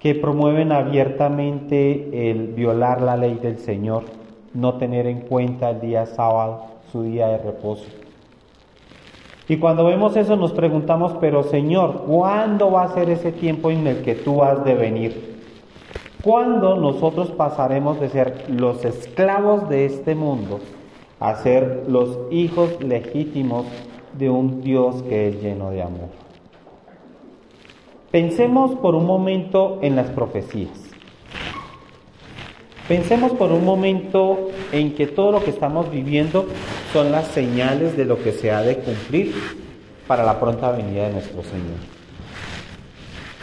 que 0.00 0.16
promueven 0.16 0.72
abiertamente 0.72 2.30
el 2.30 2.48
violar 2.48 3.02
la 3.02 3.16
ley 3.16 3.34
del 3.34 3.58
Señor, 3.58 4.04
no 4.54 4.74
tener 4.74 5.06
en 5.06 5.20
cuenta 5.20 5.70
el 5.70 5.80
día 5.80 6.06
sábado, 6.06 6.64
su 6.90 7.02
día 7.02 7.28
de 7.28 7.38
reposo. 7.38 7.86
Y 9.46 9.58
cuando 9.58 9.84
vemos 9.84 10.16
eso 10.16 10.36
nos 10.36 10.52
preguntamos, 10.52 11.12
pero 11.20 11.42
Señor, 11.44 12.04
¿cuándo 12.06 12.72
va 12.72 12.84
a 12.84 12.94
ser 12.94 13.10
ese 13.10 13.30
tiempo 13.30 13.70
en 13.70 13.86
el 13.86 14.02
que 14.02 14.14
tú 14.16 14.42
has 14.42 14.64
de 14.64 14.74
venir? 14.74 15.38
¿Cuándo 16.22 16.76
nosotros 16.76 17.30
pasaremos 17.30 18.00
de 18.00 18.08
ser 18.08 18.46
los 18.48 18.84
esclavos 18.84 19.68
de 19.68 19.86
este 19.86 20.14
mundo 20.14 20.60
a 21.20 21.36
ser 21.36 21.84
los 21.86 22.18
hijos 22.30 22.82
legítimos 22.82 23.66
de 24.18 24.30
un 24.30 24.62
Dios 24.62 25.02
que 25.02 25.28
es 25.28 25.42
lleno 25.42 25.70
de 25.70 25.82
amor. 25.82 26.08
Pensemos 28.10 28.74
por 28.76 28.94
un 28.94 29.06
momento 29.06 29.78
en 29.82 29.94
las 29.94 30.08
profecías. 30.10 30.90
Pensemos 32.88 33.32
por 33.32 33.52
un 33.52 33.64
momento 33.64 34.48
en 34.72 34.94
que 34.94 35.06
todo 35.06 35.30
lo 35.30 35.44
que 35.44 35.50
estamos 35.50 35.90
viviendo 35.92 36.46
son 36.92 37.12
las 37.12 37.28
señales 37.28 37.96
de 37.96 38.04
lo 38.04 38.20
que 38.20 38.32
se 38.32 38.50
ha 38.50 38.62
de 38.62 38.78
cumplir 38.78 39.32
para 40.08 40.24
la 40.24 40.40
pronta 40.40 40.72
venida 40.72 41.06
de 41.06 41.12
nuestro 41.12 41.42
Señor. 41.44 41.78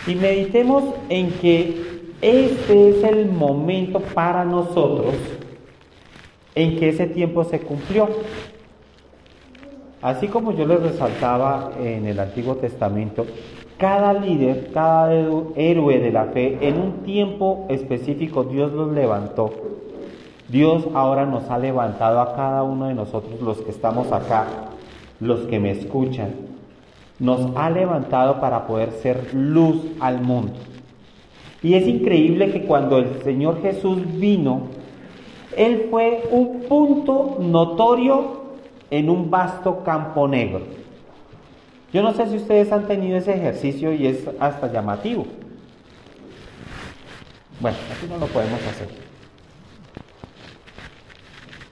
Y 0.06 0.16
meditemos 0.16 0.84
en 1.08 1.32
que 1.34 2.02
este 2.22 2.90
es 2.90 3.04
el 3.04 3.28
momento 3.28 4.02
para 4.02 4.44
nosotros 4.44 5.14
en 6.58 6.80
que 6.80 6.90
ese 6.90 7.06
tiempo 7.06 7.44
se 7.44 7.60
cumplió. 7.60 8.10
Así 10.02 10.28
como 10.28 10.54
yo 10.54 10.66
les 10.66 10.82
resaltaba 10.82 11.72
en 11.80 12.08
el 12.08 12.20
Antiguo 12.20 12.56
Testamento, 12.56 13.28
cada 13.78 14.14
líder, 14.14 14.72
cada 14.74 15.14
héroe 15.56 16.00
de 16.00 16.12
la 16.12 16.26
fe, 16.26 16.58
en 16.62 16.80
un 16.80 16.92
tiempo 17.04 17.68
específico 17.70 18.44
Dios 18.44 18.72
los 18.74 18.92
levantó. 18.92 19.52
Dios 20.50 20.88
ahora 20.96 21.28
nos 21.28 21.48
ha 21.52 21.60
levantado 21.60 22.22
a 22.22 22.36
cada 22.36 22.64
uno 22.64 22.88
de 22.88 22.96
nosotros, 22.96 23.40
los 23.40 23.62
que 23.62 23.70
estamos 23.70 24.12
acá, 24.12 24.48
los 25.20 25.42
que 25.42 25.60
me 25.60 25.72
escuchan. 25.72 26.32
Nos 27.20 27.56
ha 27.56 27.70
levantado 27.70 28.42
para 28.42 28.66
poder 28.66 28.94
ser 28.94 29.32
luz 29.36 29.78
al 30.00 30.22
mundo. 30.22 30.54
Y 31.62 31.76
es 31.76 31.88
increíble 31.88 32.52
que 32.52 32.64
cuando 32.64 32.98
el 32.98 33.22
Señor 33.24 33.62
Jesús 33.62 34.00
vino, 34.20 34.77
Él 35.58 35.88
fue 35.90 36.24
un 36.32 36.62
punto 36.62 37.38
notorio 37.40 38.44
en 38.92 39.10
un 39.10 39.30
vasto 39.30 39.84
campo 39.84 40.28
negro. 40.28 40.62
Yo 41.92 42.04
no 42.04 42.14
sé 42.14 42.28
si 42.28 42.36
ustedes 42.36 42.72
han 42.72 42.88
tenido 42.88 43.18
ese 43.18 43.34
ejercicio 43.34 43.92
y 43.92 44.08
es 44.08 44.30
hasta 44.40 44.72
llamativo. 44.72 45.26
Bueno, 47.60 47.78
aquí 47.96 48.08
no 48.08 48.18
lo 48.18 48.28
podemos 48.28 48.60
hacer. 48.68 48.88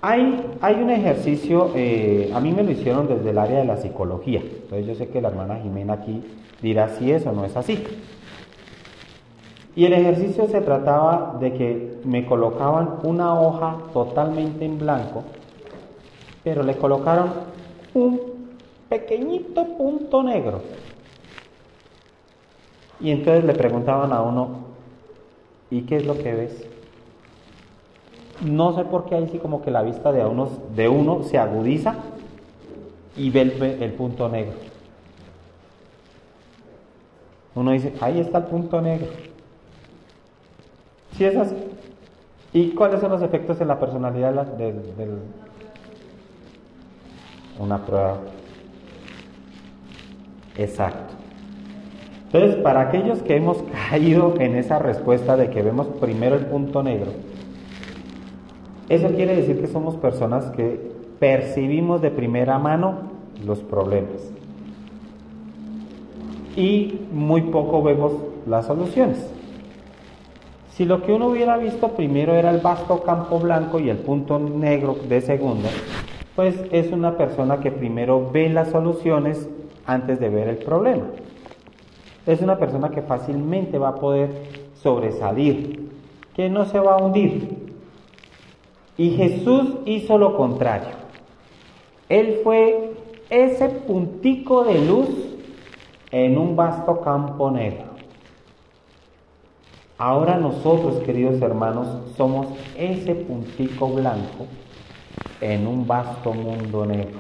Hay, 0.02 0.44
hay 0.62 0.76
un 0.76 0.90
ejercicio, 0.90 1.72
eh, 1.76 2.32
a 2.34 2.40
mí 2.40 2.52
me 2.52 2.64
lo 2.64 2.72
hicieron 2.72 3.08
desde 3.08 3.30
el 3.30 3.38
área 3.38 3.60
de 3.60 3.66
la 3.66 3.78
psicología, 3.78 4.40
entonces 4.40 4.86
yo 4.86 4.94
sé 4.94 5.08
que 5.08 5.20
la 5.20 5.30
hermana 5.30 5.60
Jimena 5.64 5.94
aquí 5.94 6.22
dirá 6.62 6.90
si 6.90 7.12
es 7.12 7.26
o 7.26 7.32
no 7.32 7.44
es 7.44 7.56
así. 7.58 7.84
Y 9.76 9.86
el 9.86 9.94
ejercicio 9.94 10.48
se 10.48 10.62
trataba 10.62 11.38
de 11.40 11.54
que 11.54 12.00
me 12.06 12.26
colocaban 12.26 13.00
una 13.04 13.38
hoja 13.40 13.78
totalmente 13.92 14.64
en 14.64 14.80
blanco, 14.80 15.24
pero 16.44 16.64
le 16.64 16.78
colocaron 16.78 17.32
un 17.94 18.22
pequeñito 18.88 19.66
punto 19.78 20.24
negro. 20.24 20.62
Y 23.02 23.12
entonces 23.12 23.44
le 23.44 23.54
preguntaban 23.54 24.14
a 24.14 24.22
uno, 24.22 24.50
¿y 25.70 25.82
qué 25.82 25.98
es 25.98 26.06
lo 26.06 26.18
que 26.18 26.34
ves? 26.34 26.68
No 28.42 28.74
sé 28.76 28.86
por 28.86 29.06
qué 29.06 29.16
ahí 29.16 29.28
sí 29.30 29.40
como 29.40 29.62
que 29.62 29.72
la 29.72 29.82
vista 29.82 30.14
de 30.14 30.26
uno, 30.26 30.50
de 30.74 30.88
uno 30.88 31.24
se 31.24 31.38
agudiza 31.38 31.96
y 33.18 33.30
ve 33.30 33.42
el, 33.42 33.62
el 33.62 33.94
punto 33.94 34.30
negro. 34.30 34.54
Uno 37.56 37.72
dice, 37.72 37.94
ahí 38.00 38.20
está 38.22 38.38
el 38.38 38.44
punto 38.46 38.80
negro. 38.80 39.35
Si 41.18 41.26
es. 41.26 41.36
¿Y 42.54 42.72
cuáles 42.72 43.02
son 43.02 43.12
los 43.12 43.22
efectos 43.22 43.60
en 43.60 43.68
la 43.68 43.80
personalidad 43.80 44.46
del, 44.46 44.76
una 47.60 47.86
prueba? 47.86 48.18
Exacto. 50.58 51.14
Entonces, 52.32 52.56
para 52.62 52.82
aquellos 52.82 53.22
que 53.22 53.36
hemos 53.36 53.58
caído 53.90 54.36
en 54.40 54.56
esa 54.56 54.80
respuesta 54.80 55.36
de 55.36 55.50
que 55.50 55.62
vemos 55.62 55.88
primero 56.00 56.36
el 56.36 56.46
punto 56.46 56.82
negro, 56.82 57.12
eso 58.88 59.10
quiere 59.10 59.36
decir 59.36 59.60
que 59.60 59.68
somos 59.68 59.96
personas 59.96 60.46
que 60.52 60.92
percibimos 61.20 62.02
de 62.02 62.12
primera 62.12 62.58
mano 62.60 63.16
los 63.46 63.60
problemas 63.60 64.32
y 66.56 67.02
muy 67.12 67.42
poco 67.42 67.84
vemos 67.84 68.14
las 68.48 68.66
soluciones. 68.66 69.18
Si 70.76 70.84
lo 70.84 71.02
que 71.02 71.14
uno 71.14 71.28
hubiera 71.28 71.56
visto 71.56 71.88
primero 71.94 72.34
era 72.34 72.52
el 72.52 72.60
vasto 72.60 73.02
campo 73.02 73.40
blanco 73.40 73.80
y 73.80 73.90
el 73.90 74.00
punto 74.00 74.40
negro 74.40 74.98
de 75.08 75.22
segundo, 75.22 75.70
pues 76.36 76.54
es 76.70 76.92
una 76.92 77.16
persona 77.16 77.62
que 77.62 77.72
primero 77.72 78.30
ve 78.30 78.50
las 78.50 78.72
soluciones 78.72 79.48
antes 79.86 80.20
de 80.20 80.28
ver 80.28 80.50
el 80.50 80.58
problema. 80.58 81.06
Es 82.26 82.42
una 82.42 82.58
persona 82.58 82.90
que 82.90 83.02
fácilmente 83.02 83.78
va 83.78 83.90
a 83.90 83.96
poder 83.96 84.32
sobresalir, 84.74 85.92
que 86.36 86.50
no 86.50 86.66
se 86.66 86.78
va 86.82 86.96
a 86.96 86.98
hundir. 86.98 87.72
Y 88.98 89.12
Jesús 89.12 89.76
hizo 89.86 90.18
lo 90.18 90.36
contrario. 90.36 90.96
Él 92.10 92.42
fue 92.44 92.92
ese 93.30 93.70
puntico 93.70 94.66
de 94.66 94.86
luz 94.86 95.08
en 96.12 96.38
un 96.38 96.58
vasto 96.58 97.00
campo 97.00 97.50
negro. 97.50 97.95
Ahora 99.98 100.38
nosotros, 100.38 101.02
queridos 101.04 101.42
hermanos, 101.42 101.88
somos 102.18 102.48
ese 102.78 103.16
puntico 103.16 103.88
blanco 103.88 104.46
en 105.40 105.68
un 105.68 105.88
vasto 105.88 106.34
mundo 106.34 106.86
negro. 106.86 107.20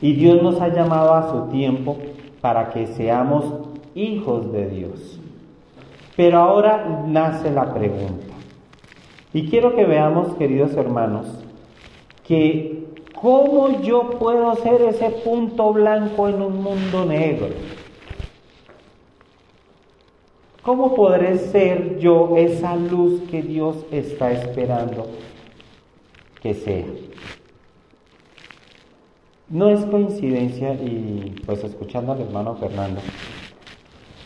Y 0.00 0.14
Dios 0.14 0.42
nos 0.42 0.60
ha 0.60 0.68
llamado 0.68 1.14
a 1.14 1.30
su 1.30 1.52
tiempo 1.52 1.98
para 2.40 2.70
que 2.70 2.88
seamos 2.88 3.44
hijos 3.94 4.52
de 4.52 4.68
Dios. 4.68 5.20
Pero 6.16 6.38
ahora 6.38 7.04
nace 7.06 7.52
la 7.52 7.72
pregunta. 7.72 8.34
Y 9.32 9.48
quiero 9.48 9.76
que 9.76 9.84
veamos, 9.84 10.34
queridos 10.34 10.74
hermanos, 10.74 11.26
que 12.26 12.86
cómo 13.14 13.80
yo 13.82 14.18
puedo 14.18 14.52
ser 14.56 14.82
ese 14.82 15.10
punto 15.10 15.72
blanco 15.72 16.28
en 16.28 16.42
un 16.42 16.60
mundo 16.60 17.04
negro. 17.04 17.46
¿Cómo 20.62 20.94
podré 20.94 21.38
ser 21.38 21.98
yo 21.98 22.36
esa 22.36 22.76
luz 22.76 23.22
que 23.28 23.42
Dios 23.42 23.78
está 23.90 24.30
esperando 24.30 25.08
que 26.40 26.54
sea? 26.54 26.86
No 29.48 29.68
es 29.68 29.84
coincidencia 29.86 30.74
y 30.74 31.34
pues 31.44 31.64
escuchando 31.64 32.12
al 32.12 32.20
hermano 32.20 32.54
Fernando, 32.54 33.00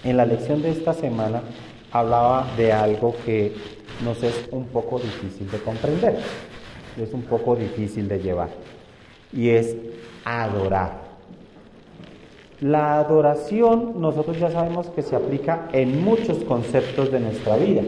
en 0.05 0.19
la 0.19 0.27
lección 0.27 0.61
de 0.61 0.73
esta 0.73 0.93
semana 0.93 1.43
hablaba 1.91 2.47
de 2.59 2.71
algo 2.71 3.17
que 3.25 3.55
nos 4.05 4.23
es 4.23 4.47
un 4.51 4.67
poco 4.67 4.99
difícil 4.99 5.51
de 5.51 5.59
comprender, 5.59 6.19
es 7.01 7.15
un 7.15 7.23
poco 7.23 7.57
difícil 7.57 8.09
de 8.09 8.19
llevar 8.19 8.51
y 9.33 9.49
es 9.49 9.75
adorar. 10.23 11.06
La 12.61 12.99
adoración 12.99 14.01
nosotros 14.01 14.39
ya 14.39 14.51
sabemos 14.51 14.87
que 14.89 15.03
se 15.03 15.15
aplica 15.15 15.69
en 15.73 16.03
muchos 16.03 16.39
conceptos 16.45 17.13
de 17.13 17.21
nuestra 17.21 17.57
vida. 17.57 17.83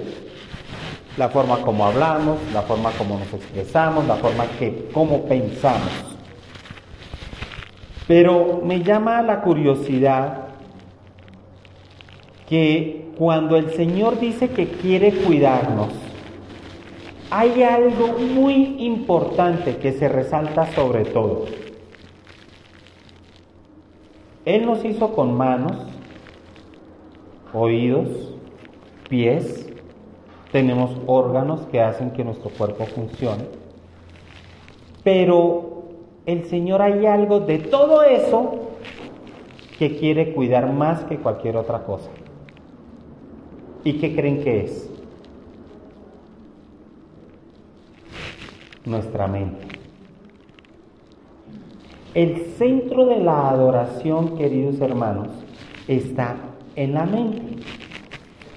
La 1.17 1.31
forma 1.31 1.63
como 1.63 1.87
hablamos, 1.87 2.39
la 2.53 2.63
forma 2.63 2.91
como 2.93 3.19
nos 3.19 3.33
expresamos, 3.33 4.07
la 4.07 4.17
forma 4.17 4.45
que 4.59 4.91
como 4.93 5.25
pensamos. 5.25 6.19
Pero 8.07 8.61
me 8.63 8.83
llama 8.83 9.23
la 9.23 9.41
curiosidad 9.41 10.49
que 12.47 13.09
cuando 13.17 13.57
el 13.57 13.71
Señor 13.73 14.21
dice 14.21 14.51
que 14.51 14.69
quiere 14.69 15.13
cuidarnos, 15.13 15.89
hay 17.31 17.63
algo 17.63 18.19
muy 18.19 18.77
importante 18.85 19.77
que 19.77 19.93
se 19.93 20.09
resalta 20.09 20.67
sobre 20.75 21.05
todo. 21.05 21.68
Él 24.49 24.65
nos 24.65 24.83
hizo 24.83 25.13
con 25.13 25.37
manos, 25.37 25.77
oídos, 27.53 28.09
pies, 29.11 29.69
tenemos 30.51 30.91
órganos 31.07 31.67
que 31.67 31.83
hacen 31.83 32.13
que 32.13 32.25
nuestro 32.25 32.49
cuerpo 32.49 32.87
funcione. 32.87 33.45
Pero 35.05 35.83
el 36.25 36.47
Señor 36.47 36.81
hay 36.81 37.05
algo 37.05 37.41
de 37.41 37.59
todo 37.59 38.03
eso 38.05 38.71
que 39.79 39.99
quiere 39.99 40.33
cuidar 40.33 40.73
más 40.73 41.05
que 41.05 41.19
cualquier 41.19 41.59
otra 41.59 41.85
cosa. 41.85 42.09
¿Y 43.85 43.99
qué 43.99 44.17
creen 44.17 44.43
que 44.43 44.65
es? 44.65 44.91
Nuestra 48.87 49.27
mente. 49.27 49.68
El 52.19 52.47
centro 52.59 53.07
de 53.07 53.21
la 53.21 53.49
adoración, 53.49 54.37
queridos 54.37 54.81
hermanos, 54.81 55.29
está 55.87 56.35
en 56.75 56.95
la 56.95 57.07
mente. 57.07 57.63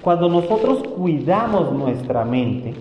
Cuando 0.02 0.28
nosotros 0.28 0.82
cuidamos 0.96 1.72
nuestra 1.72 2.24
mente, 2.24 2.74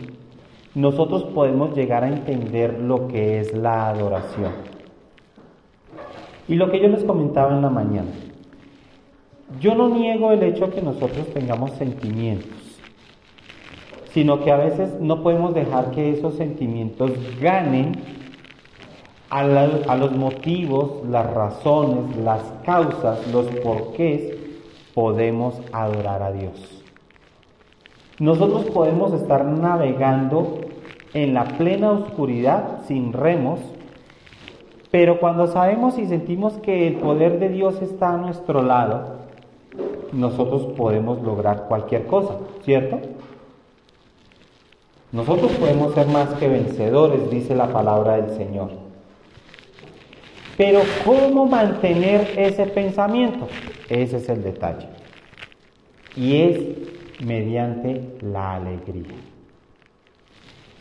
nosotros 0.73 1.25
podemos 1.35 1.75
llegar 1.75 2.03
a 2.03 2.07
entender 2.07 2.79
lo 2.79 3.07
que 3.07 3.39
es 3.39 3.53
la 3.55 3.89
adoración. 3.89 4.53
Y 6.47 6.55
lo 6.55 6.71
que 6.71 6.81
yo 6.81 6.87
les 6.87 7.03
comentaba 7.03 7.55
en 7.55 7.61
la 7.61 7.69
mañana, 7.69 8.09
yo 9.59 9.75
no 9.75 9.87
niego 9.87 10.31
el 10.31 10.41
hecho 10.41 10.65
de 10.65 10.73
que 10.73 10.81
nosotros 10.81 11.27
tengamos 11.31 11.73
sentimientos, 11.73 12.79
sino 14.13 14.43
que 14.43 14.51
a 14.51 14.57
veces 14.57 14.99
no 14.99 15.21
podemos 15.21 15.53
dejar 15.53 15.91
que 15.91 16.09
esos 16.09 16.33
sentimientos 16.37 17.11
ganen 17.39 18.20
a, 19.31 19.95
los 19.95 20.11
motivos, 20.11 21.07
las 21.09 21.33
razones, 21.33 22.17
las 22.17 22.41
causas, 22.65 23.25
los 23.31 23.45
porqués 23.63 24.35
podemos 24.93 25.55
adorar 25.71 26.21
a 26.21 26.33
Dios. 26.33 26.83
Nosotros 28.19 28.65
podemos 28.65 29.13
estar 29.13 29.45
navegando 29.45 30.59
en 31.13 31.33
la 31.33 31.45
plena 31.45 31.91
oscuridad 31.91 32.81
sin 32.87 33.13
remos, 33.13 33.61
pero 34.91 35.19
cuando 35.21 35.47
sabemos 35.47 35.97
y 35.97 36.07
sentimos 36.07 36.53
que 36.57 36.89
el 36.89 36.95
poder 36.95 37.39
de 37.39 37.47
Dios 37.49 37.81
está 37.81 38.15
a 38.15 38.17
nuestro 38.17 38.61
lado, 38.61 39.21
nosotros 40.11 40.73
podemos 40.75 41.21
lograr 41.23 41.67
cualquier 41.69 42.05
cosa, 42.05 42.35
¿cierto? 42.65 42.99
Nosotros 45.13 45.53
podemos 45.53 45.93
ser 45.93 46.07
más 46.07 46.33
que 46.33 46.49
vencedores, 46.49 47.31
dice 47.31 47.55
la 47.55 47.71
palabra 47.71 48.17
del 48.17 48.35
Señor. 48.35 48.90
Pero 50.61 50.81
¿cómo 51.03 51.47
mantener 51.47 52.35
ese 52.37 52.67
pensamiento? 52.67 53.47
Ese 53.89 54.17
es 54.17 54.29
el 54.29 54.43
detalle. 54.43 54.87
Y 56.15 56.37
es 56.37 56.59
mediante 57.25 58.19
la 58.21 58.57
alegría. 58.57 59.15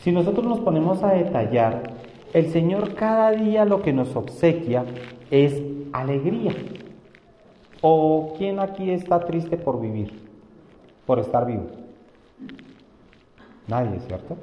Si 0.02 0.12
nosotros 0.12 0.44
nos 0.44 0.60
ponemos 0.60 1.02
a 1.02 1.14
detallar, 1.14 1.94
el 2.34 2.50
Señor 2.50 2.92
cada 2.92 3.30
día 3.30 3.64
lo 3.64 3.80
que 3.80 3.94
nos 3.94 4.14
obsequia 4.14 4.84
es 5.30 5.62
alegría. 5.94 6.52
¿O 7.80 8.34
quién 8.36 8.58
aquí 8.58 8.90
está 8.90 9.20
triste 9.20 9.56
por 9.56 9.80
vivir? 9.80 10.12
Por 11.06 11.20
estar 11.20 11.46
vivo. 11.46 11.68
Nadie, 13.66 13.98
¿cierto? 14.00 14.36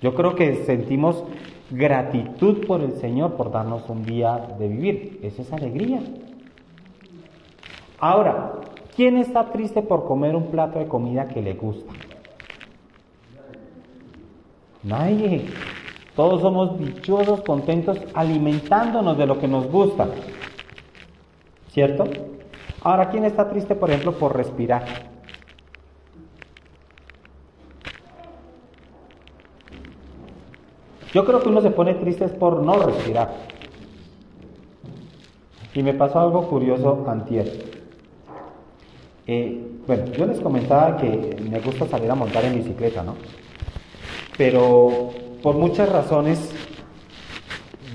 Yo 0.00 0.14
creo 0.14 0.36
que 0.36 0.54
sentimos 0.66 1.24
gratitud 1.70 2.66
por 2.66 2.80
el 2.80 2.92
Señor 2.94 3.34
por 3.34 3.50
darnos 3.50 3.88
un 3.88 4.04
día 4.04 4.54
de 4.58 4.68
vivir. 4.68 5.20
Eso 5.22 5.42
es 5.42 5.52
alegría. 5.52 6.00
Ahora, 7.98 8.52
¿quién 8.96 9.16
está 9.16 9.50
triste 9.50 9.82
por 9.82 10.06
comer 10.06 10.36
un 10.36 10.46
plato 10.46 10.78
de 10.78 10.86
comida 10.86 11.28
que 11.28 11.42
le 11.42 11.54
gusta? 11.54 11.92
Nadie. 14.82 15.46
Todos 16.14 16.40
somos 16.40 16.78
dichosos, 16.78 17.42
contentos, 17.42 17.98
alimentándonos 18.14 19.16
de 19.16 19.26
lo 19.26 19.38
que 19.38 19.46
nos 19.46 19.70
gusta. 19.70 20.08
¿Cierto? 21.68 22.04
Ahora, 22.82 23.10
¿quién 23.10 23.24
está 23.24 23.48
triste, 23.48 23.74
por 23.74 23.90
ejemplo, 23.90 24.12
por 24.12 24.36
respirar? 24.36 25.17
Yo 31.12 31.24
creo 31.24 31.40
que 31.40 31.48
uno 31.48 31.60
se 31.60 31.70
pone 31.70 31.94
triste 31.94 32.28
por 32.28 32.62
no 32.62 32.78
respirar. 32.78 33.34
Y 35.74 35.82
me 35.82 35.94
pasó 35.94 36.20
algo 36.20 36.48
curioso 36.48 37.04
antier. 37.08 37.46
Eh, 39.26 39.62
bueno, 39.86 40.06
yo 40.12 40.26
les 40.26 40.40
comentaba 40.40 40.96
que 40.96 41.36
me 41.50 41.60
gusta 41.60 41.86
salir 41.86 42.10
a 42.10 42.14
montar 42.14 42.44
en 42.44 42.56
bicicleta, 42.56 43.02
¿no? 43.02 43.14
Pero 44.36 45.10
por 45.42 45.56
muchas 45.56 45.88
razones 45.90 46.52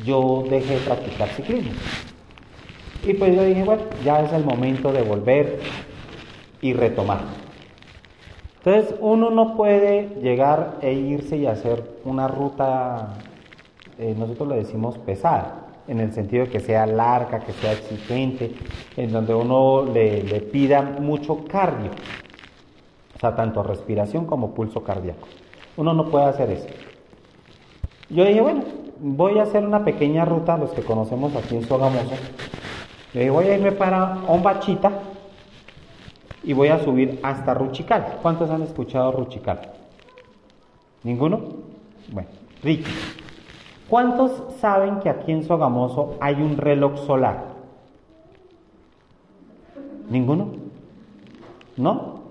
yo 0.05 0.43
dejé 0.49 0.75
de 0.75 0.79
practicar 0.81 1.29
ciclismo. 1.29 1.71
Y 3.05 3.13
pues 3.13 3.35
yo 3.35 3.43
dije, 3.43 3.63
bueno, 3.63 3.83
ya 4.03 4.21
es 4.21 4.31
el 4.33 4.45
momento 4.45 4.91
de 4.91 5.01
volver 5.01 5.59
y 6.61 6.73
retomar. 6.73 7.42
Entonces 8.65 8.95
uno 9.01 9.29
no 9.29 9.57
puede 9.57 10.07
llegar 10.21 10.77
e 10.81 10.93
irse 10.93 11.35
y 11.35 11.47
hacer 11.47 11.99
una 12.05 12.29
ruta, 12.29 13.15
eh, 13.99 14.15
nosotros 14.17 14.47
le 14.47 14.55
decimos 14.55 14.97
pesada, 14.99 15.65
en 15.85 15.99
el 15.99 16.13
sentido 16.13 16.45
de 16.45 16.49
que 16.49 16.61
sea 16.61 16.85
larga, 16.85 17.41
que 17.41 17.51
sea 17.51 17.73
exigente, 17.73 18.53
en 18.95 19.11
donde 19.11 19.35
uno 19.35 19.83
le, 19.83 20.23
le 20.23 20.39
pida 20.39 20.81
mucho 20.81 21.43
cardio, 21.45 21.91
o 23.13 23.19
sea, 23.19 23.35
tanto 23.35 23.63
respiración 23.63 24.25
como 24.25 24.53
pulso 24.53 24.81
cardíaco. 24.81 25.27
Uno 25.75 25.93
no 25.93 26.05
puede 26.05 26.25
hacer 26.25 26.49
eso. 26.51 26.67
Yo 28.09 28.23
dije, 28.23 28.39
bueno, 28.39 28.63
voy 29.01 29.39
a 29.39 29.43
hacer 29.43 29.65
una 29.65 29.83
pequeña 29.83 30.23
ruta, 30.23 30.57
los 30.57 30.71
que 30.71 30.83
conocemos 30.83 31.35
aquí 31.35 31.57
en 31.57 31.65
Sogamoso. 31.65 32.15
Le 33.13 33.19
dije, 33.19 33.29
voy 33.29 33.47
a 33.47 33.57
irme 33.57 33.73
para 33.73 34.19
Ombachita 34.25 34.91
y 36.43 36.53
voy 36.53 36.67
a 36.67 36.79
subir 36.79 37.19
hasta 37.23 37.53
Ruchical. 37.53 38.19
¿Cuántos 38.21 38.49
han 38.49 38.63
escuchado 38.63 39.11
Ruchical? 39.11 39.59
¿Ninguno? 41.03 41.39
Bueno, 42.11 42.29
Ricky. 42.61 42.91
¿Cuántos 43.89 44.55
saben 44.59 44.99
que 44.99 45.09
aquí 45.09 45.31
en 45.31 45.43
Sogamoso 45.43 46.17
hay 46.19 46.35
un 46.35 46.57
reloj 46.57 46.97
solar? 47.05 47.53
¿Ninguno? 50.09 50.49
¿No? 51.77 52.21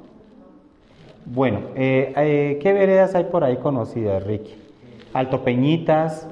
Bueno, 1.24 1.60
eh, 1.74 2.12
eh, 2.16 2.58
¿qué 2.60 2.72
veredas 2.72 3.14
hay 3.14 3.24
por 3.24 3.44
ahí 3.44 3.56
conocidas, 3.58 4.22
Ricky? 4.24 4.54
Alto 5.12 5.42
Peñitas. 5.42 6.28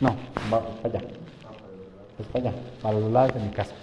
No, 0.00 0.14
va 0.52 0.60
para 0.60 0.98
allá. 0.98 1.08
Es 2.18 2.26
para 2.26 2.50
allá, 2.50 2.58
para 2.82 2.98
los 2.98 3.10
lados 3.10 3.34
de 3.34 3.40
mi 3.40 3.50
casa. 3.50 3.74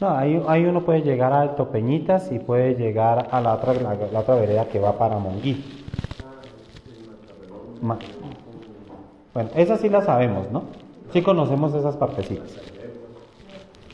No, 0.00 0.10
ahí, 0.10 0.42
ahí, 0.46 0.64
uno 0.64 0.84
puede 0.84 1.00
llegar 1.00 1.32
a 1.32 1.40
Alto 1.40 1.70
Peñitas 1.70 2.30
y 2.30 2.38
puede 2.38 2.74
llegar 2.74 3.28
a 3.30 3.40
la 3.40 3.54
otra, 3.54 3.72
la, 3.72 4.20
otra 4.20 4.34
vereda 4.34 4.66
que 4.66 4.78
va 4.78 4.98
para 4.98 5.18
Monguí. 5.18 5.64
Bueno, 9.32 9.50
esa 9.54 9.76
sí 9.78 9.88
la 9.88 10.02
sabemos, 10.02 10.50
¿no? 10.50 10.64
Sí 11.12 11.22
conocemos 11.22 11.74
esas 11.74 11.96
partecitas. 11.96 12.56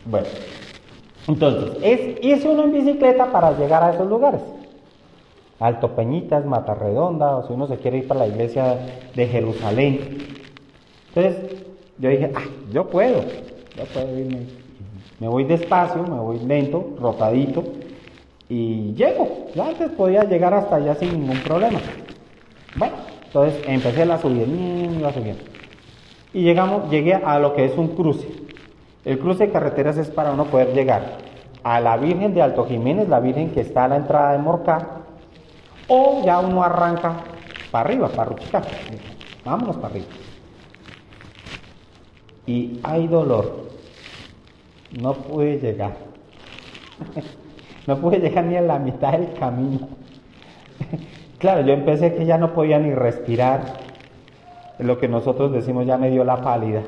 Bueno, 0.05 0.27
entonces, 1.29 1.79
es 1.83 2.45
uno 2.45 2.65
en 2.65 2.73
bicicleta 2.73 3.31
para 3.31 3.57
llegar 3.57 3.85
a 3.85 3.93
esos 3.93 4.09
lugares. 4.09 4.41
Alto 5.61 5.95
Peñitas, 5.95 6.45
Mata 6.45 6.75
Redonda, 6.75 7.37
o 7.37 7.47
si 7.47 7.53
uno 7.53 7.67
se 7.67 7.77
quiere 7.79 7.99
ir 7.99 8.09
para 8.09 8.21
la 8.21 8.27
iglesia 8.27 8.79
de 9.15 9.27
Jerusalén. 9.27 10.19
Entonces, 11.15 11.65
yo 11.99 12.09
dije, 12.09 12.33
ah, 12.35 12.43
yo 12.73 12.89
puedo, 12.89 13.23
yo 13.77 13.85
puedo 13.93 14.19
irme. 14.19 14.47
Me 15.21 15.29
voy 15.29 15.45
despacio, 15.45 16.03
me 16.03 16.19
voy 16.19 16.39
lento, 16.41 16.95
rotadito, 16.99 17.63
y 18.49 18.93
llego. 18.95 19.47
Ya 19.55 19.69
antes 19.69 19.91
podía 19.91 20.25
llegar 20.25 20.53
hasta 20.53 20.77
allá 20.77 20.95
sin 20.97 21.13
ningún 21.13 21.39
problema. 21.43 21.79
Bueno, 22.77 22.95
entonces 23.25 23.63
empecé 23.67 24.05
la 24.05 24.19
subida, 24.19 24.45
iba 24.45 25.13
subiendo. 25.13 25.43
Y 26.33 26.43
llegamos, 26.43 26.91
llegué 26.91 27.15
a 27.15 27.39
lo 27.39 27.55
que 27.55 27.67
es 27.67 27.77
un 27.77 27.89
cruce. 27.89 28.27
El 29.05 29.19
cruce 29.19 29.47
de 29.47 29.53
carreteras 29.53 29.97
es 29.99 30.11
para 30.11 30.33
uno 30.33 30.47
poder 30.47 30.73
llegar 30.73 31.19
a 31.63 31.81
la 31.81 31.97
Virgen 31.97 32.35
de 32.35 32.43
Alto 32.43 32.65
Jiménez, 32.65 33.09
la 33.09 33.21
Virgen 33.21 33.51
que 33.51 33.61
está 33.61 33.85
a 33.85 33.89
la 33.89 33.97
entrada 33.97 34.33
de 34.33 34.39
Morcá, 34.39 35.02
o 35.95 36.23
ya 36.25 36.41
uno 36.41 36.65
arranca 36.65 37.17
para 37.71 37.91
arriba, 37.91 38.09
para 38.09 38.31
Ruchica. 38.31 38.63
Vámonos 39.45 39.77
para 39.77 39.89
arriba. 39.89 40.07
Y 42.47 42.81
hay 42.83 43.07
dolor. 43.09 43.69
No 44.99 45.13
pude 45.13 45.59
llegar. 45.59 45.93
no 47.87 47.99
pude 47.99 48.21
llegar 48.21 48.45
ni 48.47 48.57
a 48.57 48.63
la 48.63 48.79
mitad 48.79 49.13
del 49.13 49.35
camino. 49.35 49.89
claro, 51.39 51.61
yo 51.61 51.75
empecé 51.75 52.15
que 52.15 52.25
ya 52.25 52.39
no 52.39 52.55
podía 52.55 52.79
ni 52.79 52.95
respirar. 52.95 53.61
Lo 54.79 54.99
que 54.99 55.09
nosotros 55.09 55.53
decimos 55.53 55.85
ya 55.87 55.99
me 55.99 56.11
dio 56.11 56.25
la 56.25 56.41
pálida. 56.41 56.83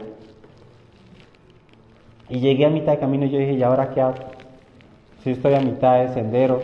Y 2.30 2.40
llegué 2.40 2.64
a 2.64 2.70
mitad 2.70 2.92
de 2.92 2.98
camino 2.98 3.26
y 3.26 3.30
yo 3.30 3.38
dije, 3.38 3.52
¿y 3.52 3.62
ahora 3.62 3.90
qué 3.90 4.00
hago? 4.00 4.14
Si 5.22 5.30
estoy 5.30 5.54
a 5.54 5.60
mitad 5.60 6.00
de 6.00 6.14
sendero, 6.14 6.62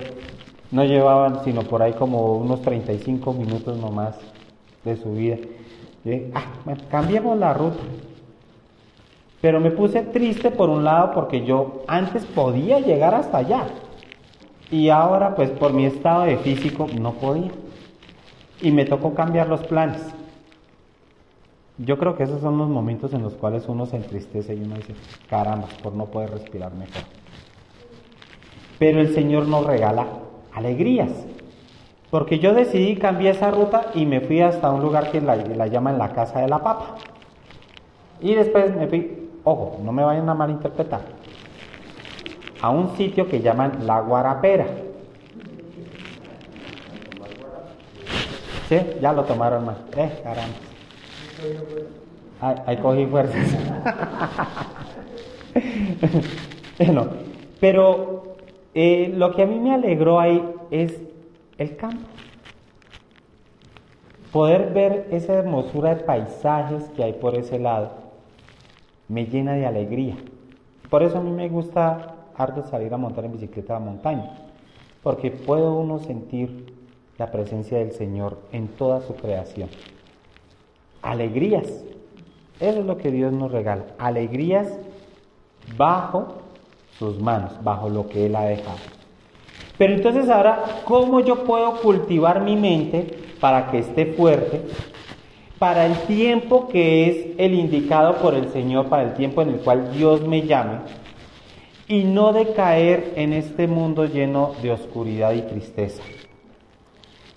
no 0.70 0.84
llevaban 0.84 1.42
sino 1.44 1.62
por 1.62 1.82
ahí 1.82 1.92
como 1.94 2.34
unos 2.34 2.62
35 2.62 3.32
minutos 3.32 3.76
nomás 3.78 4.16
de 4.84 4.96
subida. 4.96 5.36
Dije, 6.04 6.30
ah, 6.34 6.44
bueno, 6.64 6.82
cambiemos 6.90 7.38
la 7.38 7.52
ruta. 7.54 7.80
Pero 9.40 9.60
me 9.60 9.70
puse 9.70 10.02
triste 10.02 10.50
por 10.50 10.68
un 10.68 10.84
lado 10.84 11.12
porque 11.12 11.44
yo 11.44 11.82
antes 11.88 12.24
podía 12.26 12.78
llegar 12.78 13.14
hasta 13.14 13.38
allá. 13.38 13.66
Y 14.70 14.90
ahora 14.90 15.34
pues 15.34 15.50
por 15.50 15.72
mi 15.72 15.86
estado 15.86 16.22
de 16.22 16.36
físico 16.38 16.86
no 16.98 17.14
podía. 17.14 17.50
Y 18.60 18.70
me 18.70 18.84
tocó 18.84 19.14
cambiar 19.14 19.48
los 19.48 19.66
planes. 19.66 20.02
Yo 21.78 21.98
creo 21.98 22.14
que 22.14 22.24
esos 22.24 22.42
son 22.42 22.58
los 22.58 22.68
momentos 22.68 23.14
en 23.14 23.22
los 23.22 23.32
cuales 23.34 23.66
uno 23.66 23.86
se 23.86 23.96
entristece 23.96 24.54
y 24.54 24.62
uno 24.62 24.76
dice, 24.76 24.94
caramba, 25.30 25.66
por 25.82 25.94
no 25.94 26.06
poder 26.06 26.30
respirar 26.30 26.74
mejor. 26.74 27.02
Pero 28.78 29.00
el 29.00 29.14
Señor 29.14 29.48
nos 29.48 29.64
regala 29.64 30.06
alegrías. 30.54 31.10
Porque 32.10 32.40
yo 32.40 32.54
decidí 32.54 32.96
cambiar 32.96 33.36
esa 33.36 33.50
ruta 33.50 33.92
y 33.94 34.04
me 34.04 34.20
fui 34.20 34.40
hasta 34.40 34.70
un 34.70 34.82
lugar 34.82 35.10
que 35.10 35.20
la, 35.20 35.36
la 35.36 35.66
llaman 35.68 35.98
la 35.98 36.12
Casa 36.12 36.40
de 36.40 36.48
la 36.48 36.58
Papa. 36.58 36.96
Y 38.20 38.34
después 38.34 38.74
me 38.74 38.88
fui, 38.88 39.30
ojo, 39.44 39.78
no 39.84 39.92
me 39.92 40.02
vayan 40.02 40.28
a 40.28 40.34
malinterpretar, 40.34 41.00
a 42.60 42.70
un 42.70 42.96
sitio 42.96 43.28
que 43.28 43.40
llaman 43.40 43.86
La 43.86 44.00
Guarapera. 44.00 44.66
¿Sí? 48.68 48.78
Ya 49.00 49.12
lo 49.12 49.24
tomaron 49.24 49.64
más. 49.66 49.76
Eh, 49.96 50.20
caramba. 50.22 50.56
Ahí, 52.66 52.76
cogí 52.78 53.06
fuerzas. 53.06 53.46
pero 57.60 58.19
eh, 58.74 59.12
lo 59.14 59.34
que 59.34 59.42
a 59.42 59.46
mí 59.46 59.58
me 59.58 59.74
alegró 59.74 60.20
ahí 60.20 60.42
es 60.70 61.00
el 61.58 61.76
campo. 61.76 62.06
Poder 64.32 64.72
ver 64.72 65.08
esa 65.10 65.34
hermosura 65.34 65.94
de 65.94 66.04
paisajes 66.04 66.88
que 66.90 67.02
hay 67.02 67.14
por 67.14 67.34
ese 67.34 67.58
lado 67.58 67.90
me 69.10 69.26
llena 69.26 69.54
de 69.54 69.66
alegría. 69.66 70.16
Por 70.88 71.02
eso 71.02 71.18
a 71.18 71.20
mí 71.20 71.32
me 71.32 71.48
gusta 71.48 72.14
harto 72.36 72.62
salir 72.62 72.94
a 72.94 72.96
montar 72.96 73.24
en 73.24 73.32
bicicleta 73.32 73.76
a 73.76 73.80
la 73.80 73.84
montaña, 73.84 74.30
porque 75.02 75.32
puedo 75.32 75.74
uno 75.74 75.98
sentir 75.98 76.72
la 77.18 77.30
presencia 77.30 77.78
del 77.78 77.92
Señor 77.92 78.38
en 78.52 78.68
toda 78.68 79.00
su 79.00 79.14
creación. 79.14 79.68
alegrías. 81.02 81.66
Eso 82.60 82.80
es 82.80 82.86
lo 82.86 82.98
que 82.98 83.10
Dios 83.10 83.32
nos 83.32 83.50
regala, 83.50 83.84
alegrías 83.98 84.68
bajo 85.76 86.34
sus 87.00 87.18
manos, 87.18 87.52
bajo 87.64 87.88
lo 87.88 88.08
que 88.08 88.26
Él 88.26 88.36
ha 88.36 88.42
dejado. 88.42 88.76
Pero 89.78 89.94
entonces 89.94 90.28
ahora, 90.28 90.82
¿cómo 90.84 91.20
yo 91.20 91.44
puedo 91.44 91.80
cultivar 91.80 92.42
mi 92.42 92.56
mente 92.56 93.18
para 93.40 93.70
que 93.70 93.78
esté 93.78 94.04
fuerte? 94.04 94.60
Para 95.58 95.86
el 95.86 95.96
tiempo 96.00 96.68
que 96.68 97.08
es 97.08 97.26
el 97.38 97.54
indicado 97.54 98.16
por 98.18 98.34
el 98.34 98.50
Señor, 98.50 98.90
para 98.90 99.04
el 99.04 99.14
tiempo 99.14 99.40
en 99.40 99.48
el 99.48 99.60
cual 99.60 99.92
Dios 99.94 100.20
me 100.20 100.42
llame, 100.42 100.80
y 101.88 102.04
no 102.04 102.34
de 102.34 102.52
caer 102.52 103.14
en 103.16 103.32
este 103.32 103.66
mundo 103.66 104.04
lleno 104.04 104.52
de 104.62 104.70
oscuridad 104.70 105.32
y 105.32 105.40
tristeza. 105.40 106.02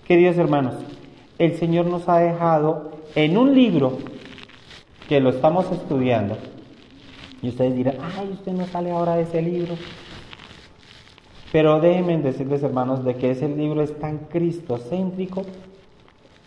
Queridos 0.06 0.36
hermanos, 0.36 0.74
el 1.38 1.56
Señor 1.56 1.86
nos 1.86 2.06
ha 2.10 2.18
dejado 2.18 2.90
en 3.14 3.38
un 3.38 3.54
libro 3.54 3.96
que 5.08 5.20
lo 5.20 5.30
estamos 5.30 5.72
estudiando, 5.72 6.36
y 7.44 7.50
ustedes 7.50 7.76
dirán, 7.76 7.96
ay, 8.00 8.30
usted 8.32 8.52
no 8.52 8.66
sale 8.66 8.90
ahora 8.90 9.16
de 9.16 9.24
ese 9.24 9.42
libro. 9.42 9.74
Pero 11.52 11.78
déjenme 11.78 12.16
decirles, 12.16 12.62
hermanos, 12.62 13.04
de 13.04 13.16
que 13.16 13.32
ese 13.32 13.48
libro 13.50 13.82
es 13.82 13.98
tan 14.00 14.16
cristocéntrico, 14.30 15.42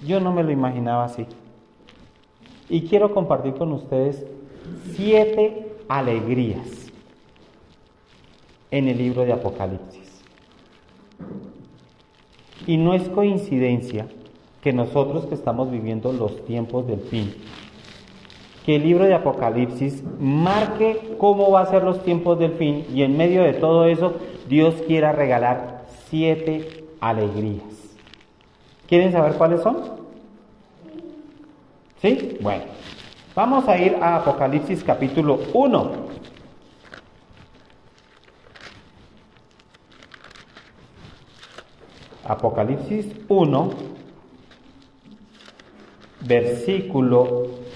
yo 0.03 0.19
no 0.19 0.33
me 0.33 0.43
lo 0.43 0.49
imaginaba 0.49 1.05
así. 1.05 1.27
Y 2.67 2.87
quiero 2.87 3.13
compartir 3.13 3.53
con 3.53 3.73
ustedes 3.73 4.25
siete 4.95 5.67
alegrías 5.87 6.91
en 8.71 8.87
el 8.87 8.97
libro 8.97 9.23
de 9.23 9.33
Apocalipsis. 9.33 10.23
Y 12.65 12.77
no 12.77 12.95
es 12.95 13.07
coincidencia 13.09 14.07
que 14.63 14.73
nosotros 14.73 15.27
que 15.27 15.35
estamos 15.35 15.69
viviendo 15.69 16.11
los 16.11 16.43
tiempos 16.45 16.87
del 16.87 17.01
fin, 17.01 17.35
que 18.67 18.75
el 18.75 18.83
libro 18.83 19.05
de 19.05 19.13
Apocalipsis 19.13 20.03
marque 20.19 21.15
cómo 21.17 21.49
va 21.51 21.61
a 21.61 21.67
ser 21.67 21.83
los 21.83 22.03
tiempos 22.03 22.37
del 22.37 22.51
fin 22.51 22.85
y 22.93 23.01
en 23.01 23.15
medio 23.15 23.43
de 23.43 23.53
todo 23.53 23.85
eso 23.85 24.15
Dios 24.49 24.75
quiera 24.85 25.13
regalar 25.13 25.85
siete 26.09 26.83
alegrías. 26.99 27.63
¿Quieren 28.85 29.13
saber 29.13 29.35
cuáles 29.35 29.61
son? 29.61 29.77
¿Sí? 32.01 32.37
Bueno, 32.41 32.65
vamos 33.33 33.65
a 33.69 33.77
ir 33.77 33.95
a 34.01 34.17
Apocalipsis 34.17 34.83
capítulo 34.83 35.39
1. 35.53 35.91
Apocalipsis 42.25 43.15
1, 43.29 43.69
versículo 46.19 47.66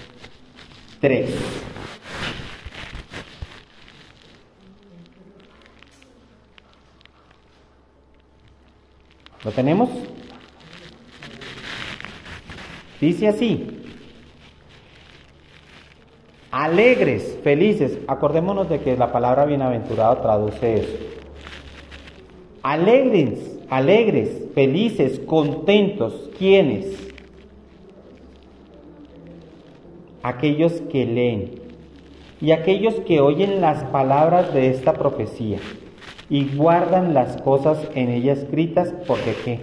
3. 1.02 1.30
¿Lo 9.44 9.50
tenemos? 9.50 9.90
Dice 12.98 13.28
así. 13.28 13.84
Alegres, 16.50 17.38
felices. 17.44 17.98
Acordémonos 18.08 18.70
de 18.70 18.80
que 18.80 18.96
la 18.96 19.12
palabra 19.12 19.44
bienaventurado 19.44 20.22
traduce 20.22 20.74
eso. 20.76 20.98
Alegres 22.62 23.52
alegres, 23.72 24.28
felices, 24.54 25.18
contentos. 25.20 26.30
¿Quiénes? 26.38 27.11
Aquellos 30.22 30.72
que 30.90 31.04
leen 31.04 31.62
y 32.42 32.50
aquellos 32.50 32.94
que 33.06 33.20
oyen 33.20 33.60
las 33.60 33.84
palabras 33.84 34.52
de 34.52 34.68
esta 34.70 34.94
profecía 34.94 35.58
y 36.28 36.56
guardan 36.56 37.14
las 37.14 37.40
cosas 37.40 37.78
en 37.94 38.08
ella 38.10 38.32
escritas, 38.32 38.92
porque 39.06 39.34
qué? 39.44 39.60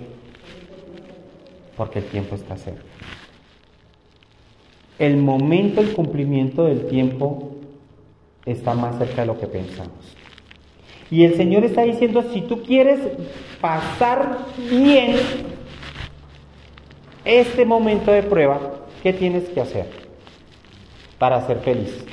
Porque 1.75 1.99
el 1.99 2.05
tiempo 2.05 2.35
está 2.35 2.55
cerca. 2.55 2.81
El 4.97 5.17
momento, 5.17 5.81
el 5.81 5.93
cumplimiento 5.93 6.63
del 6.63 6.87
tiempo 6.87 7.51
está 8.45 8.73
más 8.73 8.97
cerca 8.97 9.21
de 9.21 9.27
lo 9.27 9.39
que 9.39 9.47
pensamos. 9.47 10.15
Y 11.11 11.25
el 11.25 11.35
Señor 11.35 11.65
está 11.65 11.83
diciendo, 11.83 12.23
si 12.31 12.41
tú 12.41 12.63
quieres 12.63 12.99
pasar 13.59 14.45
bien 14.69 15.15
este 17.25 17.65
momento 17.65 18.11
de 18.11 18.23
prueba, 18.23 18.59
¿qué 19.03 19.11
tienes 19.11 19.49
que 19.49 19.59
hacer 19.59 20.08
para 21.19 21.45
ser 21.45 21.59
feliz? 21.59 22.05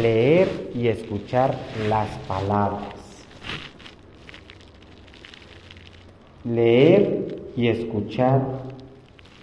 Leer 0.00 0.70
y 0.74 0.88
escuchar 0.88 1.56
las 1.88 2.08
palabras. 2.28 2.94
Leer 6.44 7.42
y 7.56 7.68
escuchar 7.68 8.42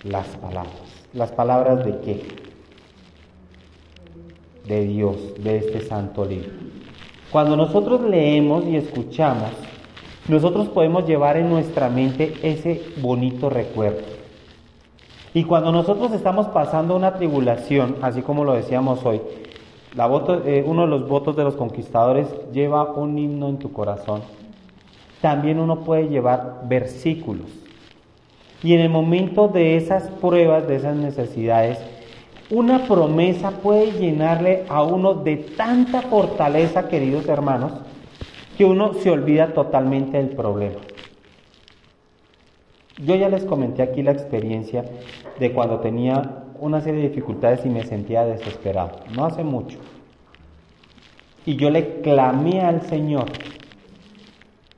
las 0.04 0.28
palabras. 0.38 0.74
¿Las 1.14 1.32
palabras 1.32 1.84
de 1.84 2.00
qué? 2.02 2.22
De 4.68 4.86
Dios, 4.86 5.18
de 5.44 5.58
este 5.58 5.82
santo 5.82 6.26
libro. 6.26 6.52
Cuando 7.32 7.58
nosotros 7.58 8.02
leemos 8.02 8.66
y 8.66 8.78
escuchamos, 8.78 9.52
nosotros 10.28 10.70
podemos 10.70 11.08
llevar 11.08 11.38
en 11.38 11.50
nuestra 11.50 11.90
mente 11.90 12.34
ese 12.42 12.82
bonito 12.98 13.50
recuerdo. 13.50 14.14
Y 15.36 15.43
cuando 15.43 15.69
nosotros 15.74 16.13
estamos 16.13 16.48
pasando 16.48 16.95
una 16.95 17.15
tribulación, 17.15 17.98
así 18.02 18.21
como 18.21 18.45
lo 18.45 18.54
decíamos 18.54 19.06
hoy, 19.06 19.19
eh, 20.45 20.63
uno 20.65 20.84
de 20.84 20.88
los 20.88 21.10
votos 21.10 21.36
de 21.36 21.43
los 21.43 21.58
conquistadores 21.58 22.30
lleva 22.54 22.93
un 22.93 23.19
himno 23.19 23.50
en 23.50 23.60
tu 23.60 23.74
corazón. 23.74 24.21
También 25.19 25.60
uno 25.60 25.82
puede 25.82 26.08
llevar 26.08 26.62
versículos. 26.69 27.48
Y 28.63 28.76
en 28.76 28.80
el 28.80 28.89
momento 28.89 29.50
de 29.50 29.76
esas 29.76 30.04
pruebas, 30.21 30.69
de 30.69 30.78
esas 30.78 30.95
necesidades, 30.95 31.80
una 32.50 32.86
promesa 32.86 33.52
puede 33.52 33.91
llenarle 33.91 34.63
a 34.69 34.84
uno 34.84 35.15
de 35.15 35.36
tanta 35.36 36.02
fortaleza, 36.04 36.88
queridos 36.88 37.28
hermanos, 37.28 37.74
que 38.58 38.63
uno 38.63 38.93
se 38.93 39.12
olvida 39.12 39.54
totalmente 39.54 40.15
del 40.15 40.30
problema. 40.30 40.80
Yo 42.97 43.15
ya 43.15 43.27
les 43.27 43.43
comenté 43.43 43.81
aquí 43.81 44.01
la 44.03 44.12
experiencia 44.12 44.86
de 45.39 45.51
cuando 45.51 45.79
tenía 45.79 46.43
una 46.60 46.79
serie 46.79 47.01
de 47.01 47.10
dificultades 47.10 47.65
y 47.65 47.69
me 47.69 47.84
sentía 47.84 48.25
desesperado, 48.25 48.99
no 49.13 49.25
hace 49.25 49.43
mucho. 49.43 49.77
Y 51.45 51.58
yo 51.58 51.69
le 51.69 52.01
clamé 52.01 52.62
al 52.62 52.81
Señor 52.84 53.25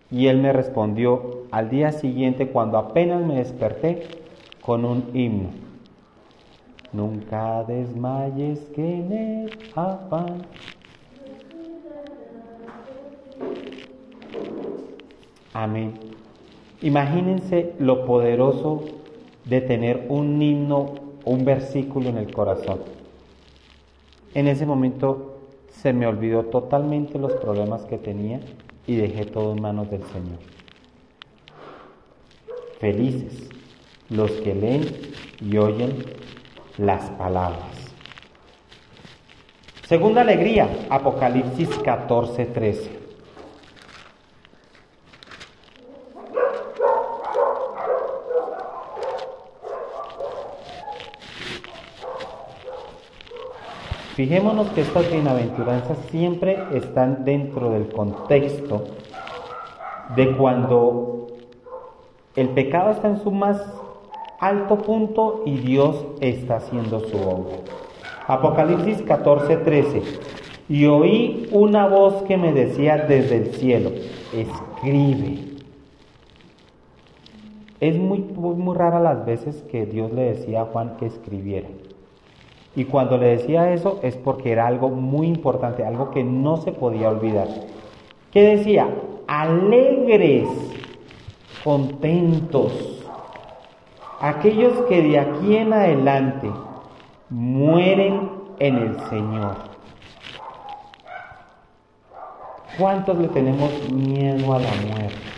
y 0.10 0.28
Él 0.28 0.40
me 0.40 0.52
respondió 0.52 1.44
al 1.52 1.70
día 1.70 1.92
siguiente 1.92 2.48
cuando 2.48 2.78
apenas 2.78 3.24
me 3.24 3.36
desperté 3.36 4.04
con 4.62 4.84
un 4.84 5.12
himno. 5.14 5.50
Nunca 6.94 7.64
desmayes 7.66 8.60
que 8.74 8.82
en 8.82 9.12
el 9.12 9.60
afán. 9.76 10.42
Amén. 15.54 16.17
Imagínense 16.82 17.74
lo 17.80 18.06
poderoso 18.06 18.84
de 19.46 19.62
tener 19.62 20.06
un 20.10 20.42
himno, 20.42 20.94
un 21.26 21.44
versículo 21.44 22.10
en 22.10 22.18
el 22.18 22.32
corazón. 22.32 22.80
En 24.34 24.48
ese 24.48 24.66
momento 24.66 25.38
se 25.70 25.94
me 25.94 26.06
olvidó 26.06 26.44
totalmente 26.46 27.18
los 27.18 27.34
problemas 27.34 27.86
que 27.86 27.98
tenía 27.98 28.40
y 28.86 28.96
dejé 28.96 29.26
todo 29.26 29.54
en 29.54 29.62
manos 29.62 29.90
del 29.90 30.04
Señor. 30.04 30.40
Felices 32.80 33.50
los 34.10 34.32
que 34.32 34.54
leen 34.54 34.86
y 35.42 35.58
oyen 35.58 36.04
las 36.78 37.10
palabras. 37.12 37.88
Segunda 39.88 40.22
alegría, 40.22 40.70
Apocalipsis 40.90 41.70
14, 41.80 42.46
13. 42.46 42.97
Fijémonos 54.18 54.72
que 54.72 54.82
estas 54.82 55.12
bienaventuranzas 55.12 56.00
siempre 56.10 56.58
están 56.74 57.24
dentro 57.24 57.70
del 57.70 57.88
contexto 57.90 58.86
de 60.16 60.36
cuando 60.36 61.28
el 62.36 62.50
pecado 62.50 62.94
está 62.94 63.10
en 63.10 63.20
su 63.20 63.30
más 63.30 63.62
alto 64.40 64.80
punto 64.80 65.44
y 65.46 65.58
Dios 65.58 66.04
está 66.20 66.56
haciendo 66.56 67.02
su 67.02 67.16
obra. 67.16 67.58
Apocalipsis 68.26 69.04
14, 69.04 69.58
13. 69.58 70.02
Y 70.68 70.88
oí 70.88 71.48
una 71.52 71.88
voz 71.88 72.24
que 72.24 72.38
me 72.38 72.54
decía 72.54 72.98
desde 72.98 73.36
el 73.38 73.54
cielo, 73.54 73.92
escribe, 74.34 75.44
Es 77.80 77.96
muy, 77.96 78.18
muy, 78.18 78.56
muy 78.56 78.76
rara 78.76 79.00
las 79.00 79.28
veces 79.28 79.64
que 79.70 79.86
Dios 79.86 80.12
le 80.12 80.34
decía 80.34 80.62
a 80.62 80.66
Juan 80.66 80.98
que 80.98 81.06
escribiera. 81.06 81.68
Y 82.78 82.86
cuando 82.86 83.18
le 83.18 83.38
decía 83.38 83.74
eso 83.74 84.00
es 84.04 84.16
porque 84.18 84.52
era 84.52 84.68
algo 84.68 84.90
muy 84.90 85.26
importante, 85.26 85.84
algo 85.84 86.12
que 86.12 86.24
no 86.24 86.58
se 86.58 86.72
podía 86.72 87.10
olvidar. 87.10 87.48
¿Qué 88.32 88.56
decía? 88.56 88.88
Alegres, 89.26 90.48
contentos, 91.64 93.04
aquellos 94.22 94.74
que 94.84 95.02
de 95.02 95.18
aquí 95.18 95.58
en 95.58 95.74
adelante 95.74 96.52
mueren 97.32 98.30
en 98.60 98.76
el 98.76 99.00
Señor. 99.10 99.56
¿Cuántos 102.78 103.18
le 103.18 103.30
tenemos 103.30 103.92
miedo 103.92 104.54
a 104.54 104.60
la 104.60 104.70
muerte? 104.88 105.37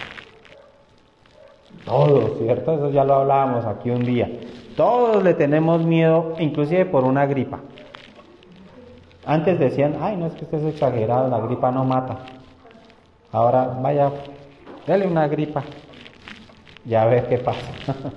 Todos, 1.86 2.38
¿cierto? 2.38 2.74
Eso 2.74 2.90
ya 2.92 3.04
lo 3.04 3.16
hablábamos 3.16 3.66
aquí 3.66 3.90
un 3.90 4.04
día. 4.04 4.30
Todos 4.76 5.24
le 5.24 5.34
tenemos 5.34 5.84
miedo, 5.84 6.36
inclusive 6.40 6.86
por 6.86 7.04
una 7.04 7.26
gripa. 7.26 7.60
Antes 9.26 9.60
decían, 9.60 9.98
ay, 10.02 10.16
no 10.18 10.28
es 10.28 10.34
que 10.34 10.46
estés 10.46 10.64
exagerado, 10.64 11.30
la 11.30 11.40
gripa 11.40 11.72
no 11.72 11.84
mata. 11.84 12.20
Ahora, 13.32 13.78
vaya, 13.82 14.12
dale 14.88 15.06
una 15.06 15.28
gripa. 15.28 15.64
Ya 16.86 17.06
ver 17.06 17.28
qué 17.28 17.38
pasa. 17.38 17.72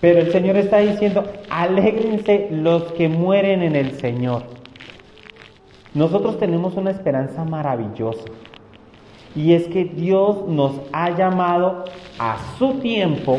Pero 0.00 0.20
el 0.20 0.32
Señor 0.32 0.56
está 0.56 0.78
diciendo, 0.78 1.24
alégrense 1.50 2.48
los 2.50 2.84
que 2.92 3.08
mueren 3.08 3.62
en 3.62 3.76
el 3.76 3.98
Señor. 3.98 4.44
Nosotros 5.92 6.38
tenemos 6.38 6.76
una 6.76 6.90
esperanza 6.90 7.44
maravillosa. 7.44 8.24
Y 9.34 9.54
es 9.54 9.68
que 9.68 9.84
Dios 9.84 10.46
nos 10.48 10.80
ha 10.92 11.16
llamado 11.16 11.84
a 12.18 12.38
su 12.58 12.74
tiempo 12.74 13.38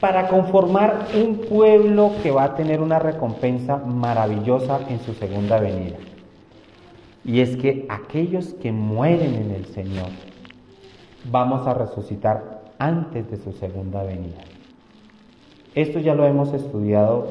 para 0.00 0.28
conformar 0.28 1.08
un 1.14 1.38
pueblo 1.38 2.12
que 2.22 2.30
va 2.30 2.44
a 2.44 2.54
tener 2.56 2.80
una 2.80 2.98
recompensa 2.98 3.76
maravillosa 3.76 4.80
en 4.88 5.00
su 5.00 5.12
segunda 5.14 5.60
venida. 5.60 5.96
Y 7.24 7.40
es 7.40 7.56
que 7.56 7.86
aquellos 7.88 8.54
que 8.54 8.72
mueren 8.72 9.34
en 9.34 9.50
el 9.50 9.66
Señor, 9.66 10.08
vamos 11.30 11.66
a 11.66 11.74
resucitar 11.74 12.62
antes 12.78 13.30
de 13.30 13.36
su 13.36 13.52
segunda 13.52 14.02
venida. 14.02 14.40
Esto 15.74 16.00
ya 16.00 16.14
lo 16.14 16.26
hemos 16.26 16.52
estudiado 16.54 17.28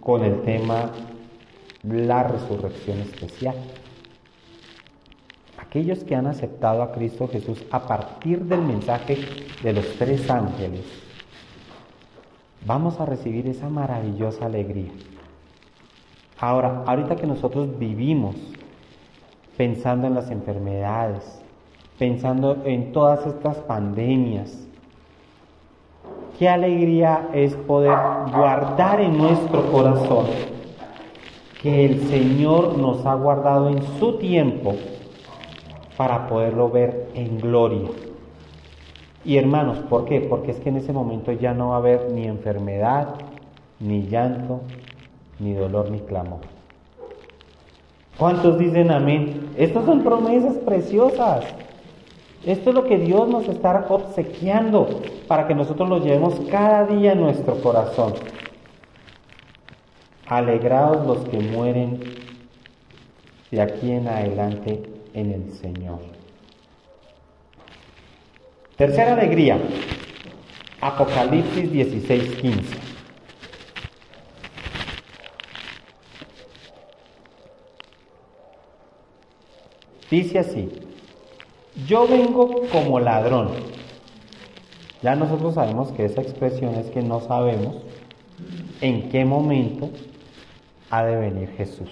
con 0.00 0.22
el 0.22 0.42
tema 0.42 0.90
la 1.82 2.24
resurrección 2.24 2.98
especial. 2.98 3.54
Aquellos 5.70 6.02
que 6.02 6.16
han 6.16 6.26
aceptado 6.26 6.82
a 6.82 6.90
Cristo 6.90 7.28
Jesús 7.28 7.64
a 7.70 7.86
partir 7.86 8.40
del 8.40 8.60
mensaje 8.60 9.18
de 9.62 9.72
los 9.72 9.86
tres 9.98 10.28
ángeles, 10.28 10.84
vamos 12.66 12.98
a 12.98 13.06
recibir 13.06 13.46
esa 13.46 13.68
maravillosa 13.68 14.46
alegría. 14.46 14.90
Ahora, 16.40 16.82
ahorita 16.88 17.14
que 17.14 17.28
nosotros 17.28 17.78
vivimos 17.78 18.34
pensando 19.56 20.08
en 20.08 20.14
las 20.14 20.28
enfermedades, 20.32 21.40
pensando 21.96 22.62
en 22.64 22.90
todas 22.90 23.24
estas 23.24 23.58
pandemias, 23.58 24.66
Qué 26.40 26.48
alegría 26.48 27.28
es 27.34 27.54
poder 27.54 27.94
guardar 28.34 28.98
en 29.02 29.18
nuestro 29.18 29.70
corazón 29.70 30.24
que 31.60 31.84
el 31.84 32.08
Señor 32.08 32.78
nos 32.78 33.04
ha 33.04 33.12
guardado 33.12 33.68
en 33.68 33.82
su 33.98 34.16
tiempo 34.16 34.74
para 36.00 36.28
poderlo 36.28 36.70
ver 36.70 37.10
en 37.12 37.38
gloria. 37.38 37.90
Y 39.22 39.36
hermanos, 39.36 39.80
¿por 39.80 40.06
qué? 40.06 40.22
Porque 40.22 40.52
es 40.52 40.60
que 40.60 40.70
en 40.70 40.78
ese 40.78 40.94
momento 40.94 41.30
ya 41.30 41.52
no 41.52 41.68
va 41.68 41.74
a 41.74 41.78
haber 41.78 42.10
ni 42.10 42.24
enfermedad, 42.24 43.16
ni 43.80 44.06
llanto, 44.06 44.62
ni 45.38 45.52
dolor, 45.52 45.90
ni 45.90 45.98
clamor. 45.98 46.38
¿Cuántos 48.16 48.58
dicen 48.58 48.90
amén? 48.90 49.50
Estas 49.58 49.84
son 49.84 50.02
promesas 50.02 50.54
preciosas. 50.64 51.44
Esto 52.46 52.70
es 52.70 52.74
lo 52.74 52.84
que 52.84 52.96
Dios 52.96 53.28
nos 53.28 53.46
está 53.46 53.84
obsequiando 53.90 54.88
para 55.28 55.46
que 55.46 55.54
nosotros 55.54 55.86
lo 55.86 55.98
llevemos 55.98 56.40
cada 56.50 56.86
día 56.86 57.12
en 57.12 57.20
nuestro 57.20 57.56
corazón. 57.56 58.14
Alegraos 60.26 61.06
los 61.06 61.18
que 61.28 61.40
mueren 61.40 62.00
de 63.50 63.60
aquí 63.60 63.92
en 63.92 64.08
adelante 64.08 64.99
en 65.14 65.32
el 65.32 65.52
Señor. 65.52 66.00
Tercera 68.76 69.12
alegría, 69.12 69.58
Apocalipsis 70.80 71.70
16, 71.70 72.36
15. 72.36 72.76
Dice 80.10 80.38
así, 80.40 80.68
yo 81.86 82.08
vengo 82.08 82.62
como 82.72 82.98
ladrón. 82.98 83.50
Ya 85.02 85.14
nosotros 85.14 85.54
sabemos 85.54 85.92
que 85.92 86.04
esa 86.04 86.20
expresión 86.20 86.74
es 86.74 86.90
que 86.90 87.02
no 87.02 87.20
sabemos 87.20 87.76
en 88.80 89.08
qué 89.08 89.24
momento 89.24 89.90
ha 90.90 91.04
de 91.04 91.16
venir 91.16 91.50
Jesús. 91.56 91.90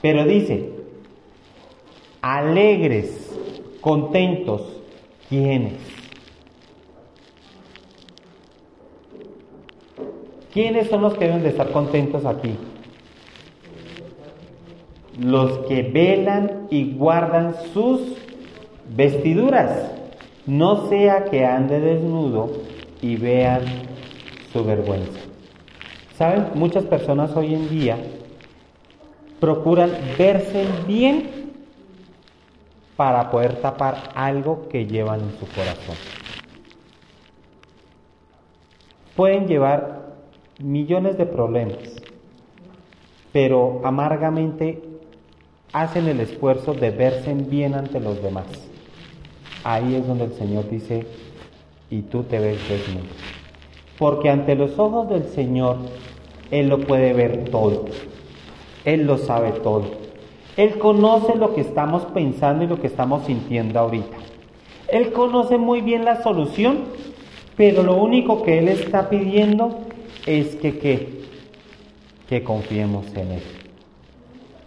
Pero 0.00 0.24
dice, 0.24 0.81
alegres, 2.22 3.30
contentos, 3.80 4.62
¿quiénes? 5.28 5.74
¿Quiénes 10.52 10.88
son 10.88 11.02
los 11.02 11.14
que 11.14 11.26
deben 11.26 11.42
de 11.42 11.50
estar 11.50 11.70
contentos 11.72 12.24
aquí? 12.24 12.56
los 15.18 15.58
que 15.66 15.82
velan 15.82 16.66
y 16.70 16.94
guardan 16.94 17.54
sus 17.72 18.00
vestiduras, 18.94 19.90
no 20.46 20.88
sea 20.88 21.24
que 21.24 21.44
ande 21.44 21.80
desnudo 21.80 22.50
y 23.00 23.16
vean 23.16 23.62
su 24.52 24.64
vergüenza. 24.64 25.18
¿Saben? 26.16 26.46
Muchas 26.54 26.84
personas 26.84 27.36
hoy 27.36 27.54
en 27.54 27.68
día 27.68 27.96
procuran 29.40 29.90
verse 30.18 30.66
bien 30.86 31.30
para 33.02 33.32
poder 33.32 33.56
tapar 33.56 34.12
algo 34.14 34.68
que 34.68 34.86
llevan 34.86 35.22
en 35.22 35.30
su 35.32 35.46
corazón. 35.56 35.96
Pueden 39.16 39.48
llevar 39.48 40.12
millones 40.60 41.18
de 41.18 41.26
problemas, 41.26 41.78
pero 43.32 43.80
amargamente 43.82 44.80
hacen 45.72 46.06
el 46.06 46.20
esfuerzo 46.20 46.74
de 46.74 46.90
verse 46.92 47.34
bien 47.34 47.74
ante 47.74 47.98
los 47.98 48.22
demás. 48.22 48.46
Ahí 49.64 49.96
es 49.96 50.06
donde 50.06 50.26
el 50.26 50.34
Señor 50.34 50.70
dice, 50.70 51.04
y 51.90 52.02
tú 52.02 52.22
te 52.22 52.38
ves 52.38 52.60
desnudo. 52.68 53.08
Porque 53.98 54.30
ante 54.30 54.54
los 54.54 54.78
ojos 54.78 55.08
del 55.08 55.24
Señor, 55.24 55.78
Él 56.52 56.68
lo 56.68 56.78
puede 56.78 57.12
ver 57.14 57.50
todo. 57.50 57.86
Él 58.84 59.08
lo 59.08 59.18
sabe 59.18 59.50
todo. 59.50 60.01
Él 60.56 60.78
conoce 60.78 61.34
lo 61.36 61.54
que 61.54 61.62
estamos 61.62 62.02
pensando 62.06 62.64
y 62.64 62.66
lo 62.66 62.80
que 62.80 62.86
estamos 62.86 63.24
sintiendo 63.24 63.78
ahorita. 63.78 64.16
Él 64.88 65.12
conoce 65.12 65.56
muy 65.56 65.80
bien 65.80 66.04
la 66.04 66.22
solución, 66.22 66.80
pero 67.56 67.82
lo 67.82 67.96
único 67.96 68.42
que 68.42 68.58
Él 68.58 68.68
está 68.68 69.08
pidiendo 69.08 69.78
es 70.26 70.56
que, 70.56 70.78
que, 70.78 71.22
que 72.28 72.44
confiemos 72.44 73.06
en 73.14 73.32
Él. 73.32 73.42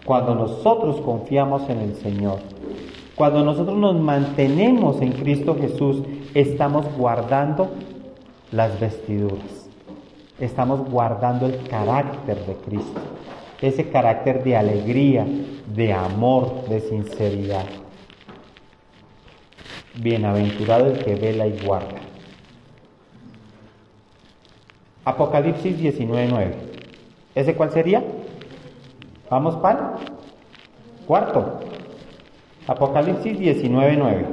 Cuando 0.05 0.35
nosotros 0.35 1.01
confiamos 1.01 1.69
en 1.69 1.79
el 1.79 1.95
Señor, 1.95 2.39
cuando 3.15 3.43
nosotros 3.43 3.77
nos 3.77 3.99
mantenemos 3.99 5.01
en 5.01 5.13
Cristo 5.13 5.55
Jesús, 5.59 6.03
estamos 6.33 6.85
guardando 6.97 7.69
las 8.51 8.79
vestiduras, 8.79 9.69
estamos 10.39 10.89
guardando 10.89 11.45
el 11.45 11.59
carácter 11.67 12.45
de 12.45 12.53
Cristo, 12.55 12.99
ese 13.67 13.89
carácter 13.89 14.43
de 14.43 14.55
alegría, 14.55 15.25
de 15.67 15.93
amor, 15.93 16.67
de 16.69 16.81
sinceridad. 16.81 17.65
Bienaventurado 19.95 20.87
el 20.87 21.03
que 21.03 21.15
vela 21.15 21.47
y 21.47 21.57
guarda. 21.65 21.99
Apocalipsis 25.05 25.77
19:9. 25.77 26.53
¿Ese 27.33 27.55
cuál 27.55 27.71
sería? 27.71 28.03
Vamos 29.29 29.55
para 29.55 29.95
cuarto. 31.05 31.59
Apocalipsis 32.67 33.37
19:9. 33.39 34.25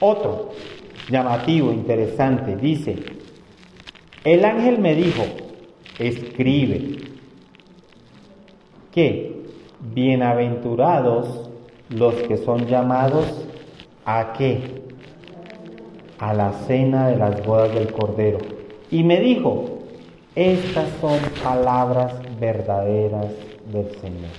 Otro 0.00 0.50
llamativo, 1.10 1.72
interesante, 1.72 2.56
dice, 2.56 3.19
el 4.24 4.44
ángel 4.44 4.78
me 4.78 4.94
dijo, 4.94 5.22
escribe 5.98 6.98
que 8.92 9.44
bienaventurados 9.80 11.50
los 11.88 12.14
que 12.14 12.36
son 12.38 12.66
llamados 12.66 13.46
a 14.04 14.32
qué? 14.34 14.82
A 16.18 16.34
la 16.34 16.52
cena 16.66 17.08
de 17.08 17.16
las 17.16 17.44
bodas 17.44 17.74
del 17.74 17.92
Cordero. 17.92 18.38
Y 18.90 19.04
me 19.04 19.20
dijo, 19.20 19.80
estas 20.34 20.88
son 21.00 21.18
palabras 21.42 22.14
verdaderas 22.38 23.28
del 23.72 23.90
Señor. 24.00 24.30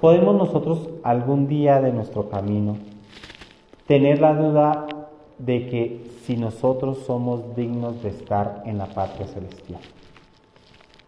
¿Podemos 0.00 0.34
nosotros 0.34 0.88
algún 1.04 1.46
día 1.46 1.80
de 1.80 1.92
nuestro 1.92 2.28
camino 2.28 2.76
tener 3.86 4.20
la 4.20 4.34
duda 4.34 4.86
de 5.44 5.68
que 5.68 6.10
si 6.24 6.36
nosotros 6.36 6.98
somos 7.04 7.56
dignos 7.56 8.02
de 8.02 8.10
estar 8.10 8.62
en 8.64 8.78
la 8.78 8.86
patria 8.86 9.26
celestial? 9.26 9.80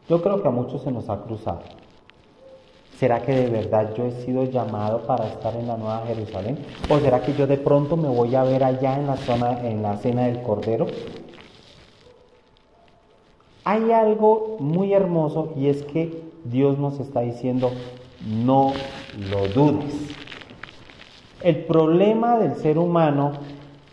Yo 0.08 0.20
creo 0.20 0.42
que 0.42 0.48
a 0.48 0.50
muchos 0.50 0.82
se 0.82 0.90
nos 0.90 1.08
ha 1.08 1.22
cruzado. 1.22 1.62
¿Será 2.98 3.22
que 3.22 3.32
de 3.32 3.48
verdad 3.48 3.94
yo 3.96 4.04
he 4.04 4.12
sido 4.24 4.44
llamado 4.44 5.00
para 5.06 5.26
estar 5.26 5.54
en 5.56 5.66
la 5.66 5.76
Nueva 5.76 6.04
Jerusalén? 6.06 6.58
¿O 6.88 6.98
será 6.98 7.22
que 7.22 7.34
yo 7.34 7.46
de 7.46 7.56
pronto 7.56 7.96
me 7.96 8.08
voy 8.08 8.34
a 8.34 8.44
ver 8.44 8.64
allá 8.64 8.96
en 8.98 9.06
la 9.06 9.16
zona, 9.16 9.68
en 9.68 9.82
la 9.82 9.96
cena 9.96 10.26
del 10.26 10.42
Cordero? 10.42 10.86
Hay 13.64 13.90
algo 13.92 14.56
muy 14.60 14.92
hermoso 14.92 15.52
y 15.56 15.68
es 15.68 15.82
que 15.84 16.22
Dios 16.44 16.78
nos 16.78 17.00
está 17.00 17.20
diciendo, 17.20 17.70
no 18.26 18.72
lo 19.30 19.48
dudes. 19.48 19.94
El 21.42 21.64
problema 21.64 22.38
del 22.38 22.56
ser 22.56 22.78
humano 22.78 23.32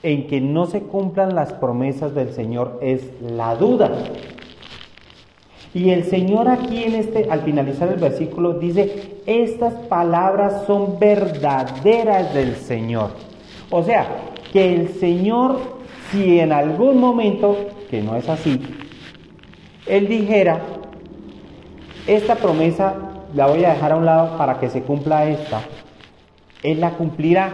en 0.04 0.28
que 0.28 0.41
no 0.41 0.66
se 0.66 0.82
cumplan 0.82 1.36
las 1.36 1.54
promesas 1.54 2.16
del 2.16 2.34
Señor 2.34 2.80
es 2.82 3.10
la 3.22 3.56
duda. 3.56 3.91
Y 5.74 5.91
el 5.91 6.04
Señor 6.04 6.49
aquí 6.49 6.84
en 6.84 6.95
este, 6.95 7.30
al 7.30 7.41
finalizar 7.41 7.88
el 7.89 7.99
versículo, 7.99 8.56
dice, 8.56 9.22
estas 9.26 9.74
palabras 9.74 10.66
son 10.68 10.99
verdaderas 10.99 12.34
del 12.34 12.56
Señor. 12.56 13.12
O 13.70 13.82
sea, 13.84 14.06
que 14.52 14.74
el 14.74 14.89
Señor, 14.95 15.60
si 16.12 16.39
en 16.39 16.52
algún 16.52 16.99
momento, 16.99 17.56
que 17.89 18.02
no 18.02 18.18
es 18.18 18.28
así, 18.28 18.60
Él 19.86 20.08
dijera, 20.10 20.62
esta 22.06 22.36
promesa 22.36 22.95
la 23.34 23.47
voy 23.47 23.64
a 23.64 23.74
dejar 23.74 23.93
a 23.93 23.95
un 23.95 24.06
lado 24.06 24.38
para 24.38 24.60
que 24.60 24.70
se 24.70 24.82
cumpla 24.82 25.30
esta, 25.30 25.62
Él 26.64 26.82
la 26.82 26.91
cumplirá. 26.91 27.52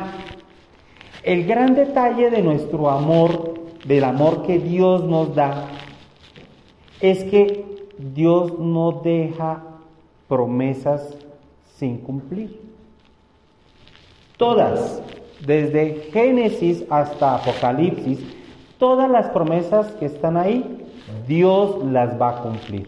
El 1.28 1.46
gran 1.46 1.76
detalle 1.76 2.30
de 2.30 2.42
nuestro 2.42 2.90
amor, 2.90 3.56
del 3.84 4.06
amor 4.06 4.44
que 4.44 4.60
Dios 4.60 5.04
nos 5.04 5.36
da, 5.36 5.68
es 7.02 7.26
que 7.26 7.66
Dios 7.98 8.58
no 8.58 9.02
deja 9.04 9.62
promesas 10.30 11.18
sin 11.76 11.98
cumplir. 11.98 12.62
Todas, 14.38 15.02
desde 15.46 16.08
Génesis 16.14 16.86
hasta 16.90 17.36
Apocalipsis, 17.36 18.20
todas 18.80 19.12
las 19.12 19.28
promesas 19.28 19.88
que 20.00 20.06
están 20.06 20.38
ahí, 20.38 20.88
Dios 21.28 21.84
las 21.92 22.18
va 22.22 22.38
a 22.38 22.42
cumplir. 22.42 22.88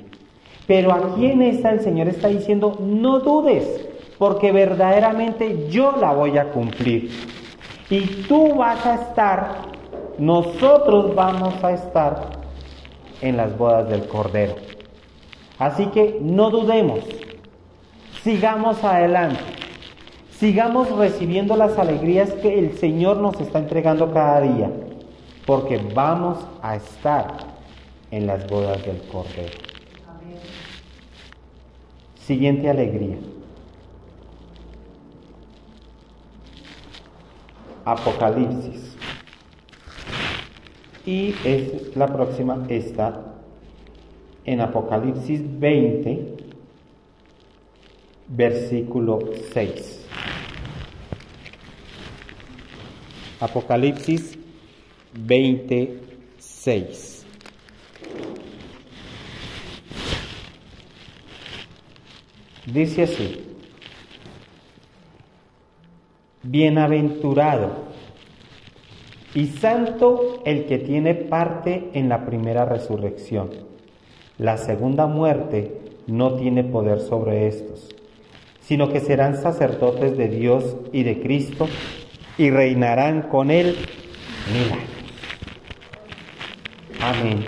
Pero 0.66 0.94
aquí 0.94 1.26
en 1.26 1.42
esta 1.42 1.72
el 1.72 1.82
Señor 1.82 2.08
está 2.08 2.30
diciendo, 2.30 2.78
no 2.80 3.20
dudes, 3.20 3.86
porque 4.18 4.54
verdaderamente 4.54 5.68
yo 5.70 5.98
la 6.00 6.14
voy 6.14 6.38
a 6.38 6.54
cumplir. 6.54 7.39
Y 7.90 8.02
tú 8.28 8.56
vas 8.56 8.86
a 8.86 8.96
estar, 8.96 9.56
nosotros 10.20 11.16
vamos 11.16 11.56
a 11.64 11.72
estar 11.72 12.40
en 13.22 13.36
las 13.36 13.58
bodas 13.58 13.90
del 13.90 14.08
Cordero. 14.08 14.56
Así 15.58 15.88
que 15.88 16.20
no 16.22 16.52
dudemos, 16.52 17.00
sigamos 18.24 18.84
adelante, 18.84 19.42
sigamos 20.32 20.90
recibiendo 20.92 21.56
las 21.56 21.78
alegrías 21.80 22.32
que 22.34 22.60
el 22.60 22.78
Señor 22.78 23.18
nos 23.18 23.42
está 23.42 23.58
entregando 23.58 24.14
cada 24.14 24.42
día, 24.42 24.70
porque 25.48 25.82
vamos 25.94 26.38
a 26.62 26.76
estar 26.76 27.28
en 28.12 28.28
las 28.28 28.48
bodas 28.48 28.86
del 28.86 29.02
Cordero. 29.12 29.58
Siguiente 32.20 32.70
alegría. 32.70 33.18
Apocalipsis. 37.92 38.96
Y 41.06 41.36
es 41.44 41.96
la 41.96 42.08
próxima, 42.08 42.66
esta 42.70 43.26
en 44.46 44.62
Apocalipsis 44.62 45.42
20, 45.60 46.38
versículo 48.28 49.20
6. 49.54 50.08
Apocalipsis 53.40 54.38
26. 55.14 57.26
Dice 62.68 63.04
así, 63.04 63.49
bienaventurado 66.44 67.90
y 69.34 69.48
santo 69.48 70.42
el 70.46 70.66
que 70.66 70.80
tiene 70.80 71.14
parte 71.14 71.90
en 71.94 72.10
la 72.10 72.26
primera 72.26 72.66
resurrección. 72.66 73.50
La 74.38 74.58
segunda 74.58 75.06
muerte 75.06 75.80
no 76.08 76.36
tiene 76.36 76.64
poder 76.64 77.00
sobre 77.00 77.48
estos, 77.48 77.90
sino 78.62 78.90
que 78.90 79.00
serán 79.00 79.36
sacerdotes 79.36 80.18
de 80.18 80.30
Dios 80.30 80.78
y 80.92 81.04
de 81.04 81.22
Cristo 81.22 81.68
y 82.38 82.50
reinarán 82.50 83.24
con 83.24 83.52
Él 83.52 83.76
mil 84.52 84.72
años. 84.72 85.00
Amén. 87.02 87.46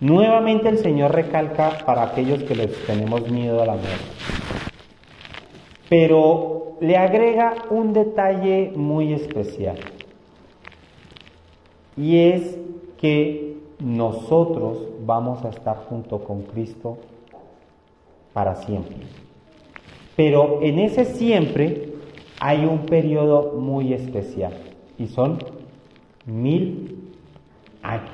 Nuevamente 0.00 0.68
el 0.68 0.78
Señor 0.78 1.14
recalca 1.14 1.78
para 1.84 2.04
aquellos 2.04 2.42
que 2.44 2.54
les 2.54 2.86
tenemos 2.86 3.30
miedo 3.30 3.62
a 3.62 3.66
la 3.66 3.72
muerte. 3.72 4.29
Pero 5.90 6.76
le 6.80 6.96
agrega 6.96 7.66
un 7.68 7.92
detalle 7.92 8.72
muy 8.74 9.12
especial. 9.12 9.76
Y 11.96 12.16
es 12.16 12.56
que 12.98 13.56
nosotros 13.80 14.78
vamos 15.04 15.44
a 15.44 15.50
estar 15.50 15.76
junto 15.88 16.24
con 16.24 16.42
Cristo 16.42 16.96
para 18.32 18.56
siempre. 18.56 18.96
Pero 20.16 20.60
en 20.62 20.78
ese 20.78 21.04
siempre 21.04 21.92
hay 22.38 22.64
un 22.64 22.86
periodo 22.86 23.54
muy 23.58 23.92
especial 23.92 24.52
y 24.98 25.08
son 25.08 25.38
mil 26.24 27.10
años. 27.82 28.10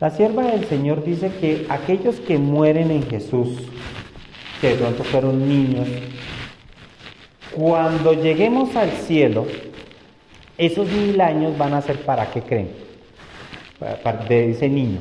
La 0.00 0.10
sierva 0.10 0.44
del 0.44 0.64
Señor 0.66 1.02
dice 1.04 1.30
que 1.40 1.66
aquellos 1.68 2.20
que 2.20 2.38
mueren 2.38 2.90
en 2.90 3.02
Jesús, 3.04 3.56
que 4.60 4.68
de 4.68 4.74
pronto 4.76 5.04
fueron 5.04 5.48
niños, 5.48 5.88
cuando 7.52 8.12
lleguemos 8.14 8.74
al 8.76 8.90
cielo, 8.90 9.46
esos 10.58 10.88
mil 10.88 11.20
años 11.20 11.56
van 11.58 11.74
a 11.74 11.82
ser 11.82 12.00
para 12.00 12.30
qué 12.30 12.42
creen? 12.42 12.84
de 14.28 14.50
ese 14.50 14.68
niño, 14.68 15.00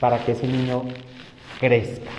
para 0.00 0.24
que 0.24 0.32
ese 0.32 0.46
niño 0.46 0.84
crezca 1.60 2.10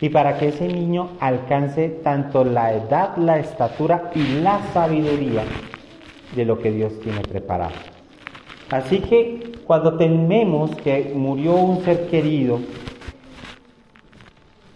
y 0.00 0.08
para 0.08 0.38
que 0.38 0.48
ese 0.48 0.68
niño 0.68 1.10
alcance 1.20 1.88
tanto 1.88 2.44
la 2.44 2.72
edad, 2.74 3.16
la 3.16 3.38
estatura 3.38 4.10
y 4.14 4.40
la 4.40 4.60
sabiduría 4.72 5.44
de 6.34 6.44
lo 6.44 6.58
que 6.58 6.70
Dios 6.70 6.98
tiene 7.00 7.20
preparado. 7.20 7.74
Así 8.70 9.00
que 9.00 9.52
cuando 9.64 9.96
tememos 9.96 10.74
que 10.76 11.12
murió 11.14 11.54
un 11.54 11.84
ser 11.84 12.08
querido, 12.08 12.60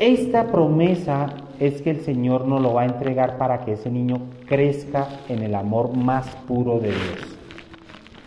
esta 0.00 0.50
promesa 0.50 1.28
es 1.60 1.80
que 1.82 1.90
el 1.90 2.00
Señor 2.00 2.46
nos 2.46 2.60
lo 2.60 2.74
va 2.74 2.82
a 2.82 2.86
entregar 2.86 3.38
para 3.38 3.60
que 3.60 3.74
ese 3.74 3.90
niño 3.90 4.22
crezca 4.46 5.06
en 5.28 5.42
el 5.42 5.54
amor 5.54 5.96
más 5.96 6.26
puro 6.48 6.80
de 6.80 6.88
Dios 6.88 7.40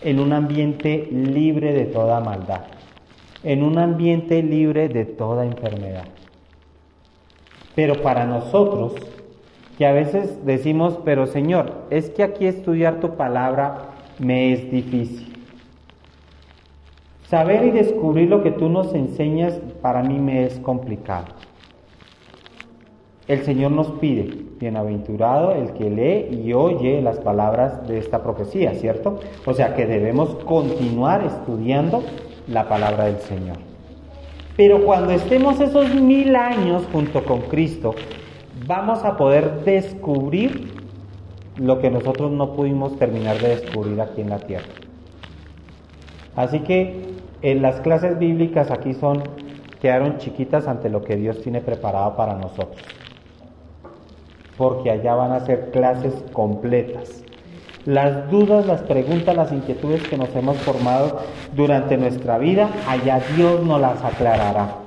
en 0.03 0.19
un 0.19 0.33
ambiente 0.33 1.07
libre 1.11 1.73
de 1.73 1.85
toda 1.85 2.19
maldad, 2.19 2.65
en 3.43 3.63
un 3.63 3.77
ambiente 3.77 4.43
libre 4.43 4.89
de 4.89 5.05
toda 5.05 5.45
enfermedad. 5.45 6.05
Pero 7.75 8.01
para 8.01 8.25
nosotros, 8.25 8.93
que 9.77 9.85
a 9.85 9.93
veces 9.93 10.45
decimos, 10.45 10.99
pero 11.03 11.25
Señor, 11.25 11.85
es 11.89 12.09
que 12.09 12.23
aquí 12.23 12.45
estudiar 12.45 12.99
tu 12.99 13.15
palabra 13.15 13.91
me 14.19 14.53
es 14.53 14.69
difícil. 14.69 15.33
Saber 17.27 17.65
y 17.65 17.71
descubrir 17.71 18.29
lo 18.29 18.43
que 18.43 18.51
tú 18.51 18.69
nos 18.69 18.93
enseñas 18.93 19.59
para 19.81 20.03
mí 20.03 20.19
me 20.19 20.45
es 20.45 20.59
complicado. 20.59 21.25
El 23.27 23.43
Señor 23.43 23.71
nos 23.71 23.87
pide, 23.91 24.29
bienaventurado 24.59 25.53
el 25.53 25.71
que 25.73 25.89
lee 25.89 26.43
y 26.43 26.51
oye 26.51 27.01
las 27.01 27.19
palabras 27.19 27.87
de 27.87 27.97
esta 27.97 28.21
profecía, 28.21 28.73
¿cierto? 28.73 29.19
O 29.45 29.53
sea 29.53 29.75
que 29.75 29.85
debemos 29.85 30.35
continuar 30.43 31.23
estudiando 31.23 32.03
la 32.47 32.67
palabra 32.67 33.05
del 33.05 33.19
Señor. 33.19 33.57
Pero 34.57 34.83
cuando 34.83 35.11
estemos 35.13 35.61
esos 35.61 35.95
mil 35.95 36.35
años 36.35 36.83
junto 36.91 37.23
con 37.23 37.41
Cristo, 37.43 37.95
vamos 38.67 39.05
a 39.05 39.15
poder 39.15 39.63
descubrir 39.63 40.73
lo 41.57 41.79
que 41.79 41.89
nosotros 41.89 42.29
no 42.31 42.53
pudimos 42.53 42.97
terminar 42.97 43.37
de 43.39 43.55
descubrir 43.55 44.01
aquí 44.01 44.19
en 44.19 44.29
la 44.31 44.39
tierra. 44.39 44.67
Así 46.35 46.59
que 46.59 47.13
en 47.41 47.61
las 47.61 47.79
clases 47.79 48.19
bíblicas 48.19 48.69
aquí 48.69 48.93
son 48.93 49.23
quedaron 49.81 50.17
chiquitas 50.17 50.67
ante 50.67 50.89
lo 50.89 51.03
que 51.03 51.15
Dios 51.15 51.41
tiene 51.41 51.61
preparado 51.61 52.15
para 52.15 52.35
nosotros. 52.35 52.81
Porque 54.57 54.91
allá 54.91 55.15
van 55.15 55.31
a 55.31 55.39
ser 55.41 55.71
clases 55.71 56.13
completas. 56.31 57.23
Las 57.85 58.29
dudas, 58.31 58.65
las 58.65 58.81
preguntas, 58.81 59.35
las 59.35 59.51
inquietudes 59.51 60.07
que 60.07 60.17
nos 60.17 60.33
hemos 60.35 60.57
formado 60.57 61.19
durante 61.53 61.97
nuestra 61.97 62.37
vida, 62.37 62.69
allá 62.87 63.21
Dios 63.35 63.61
nos 63.61 63.81
las 63.81 64.03
aclarará. 64.03 64.77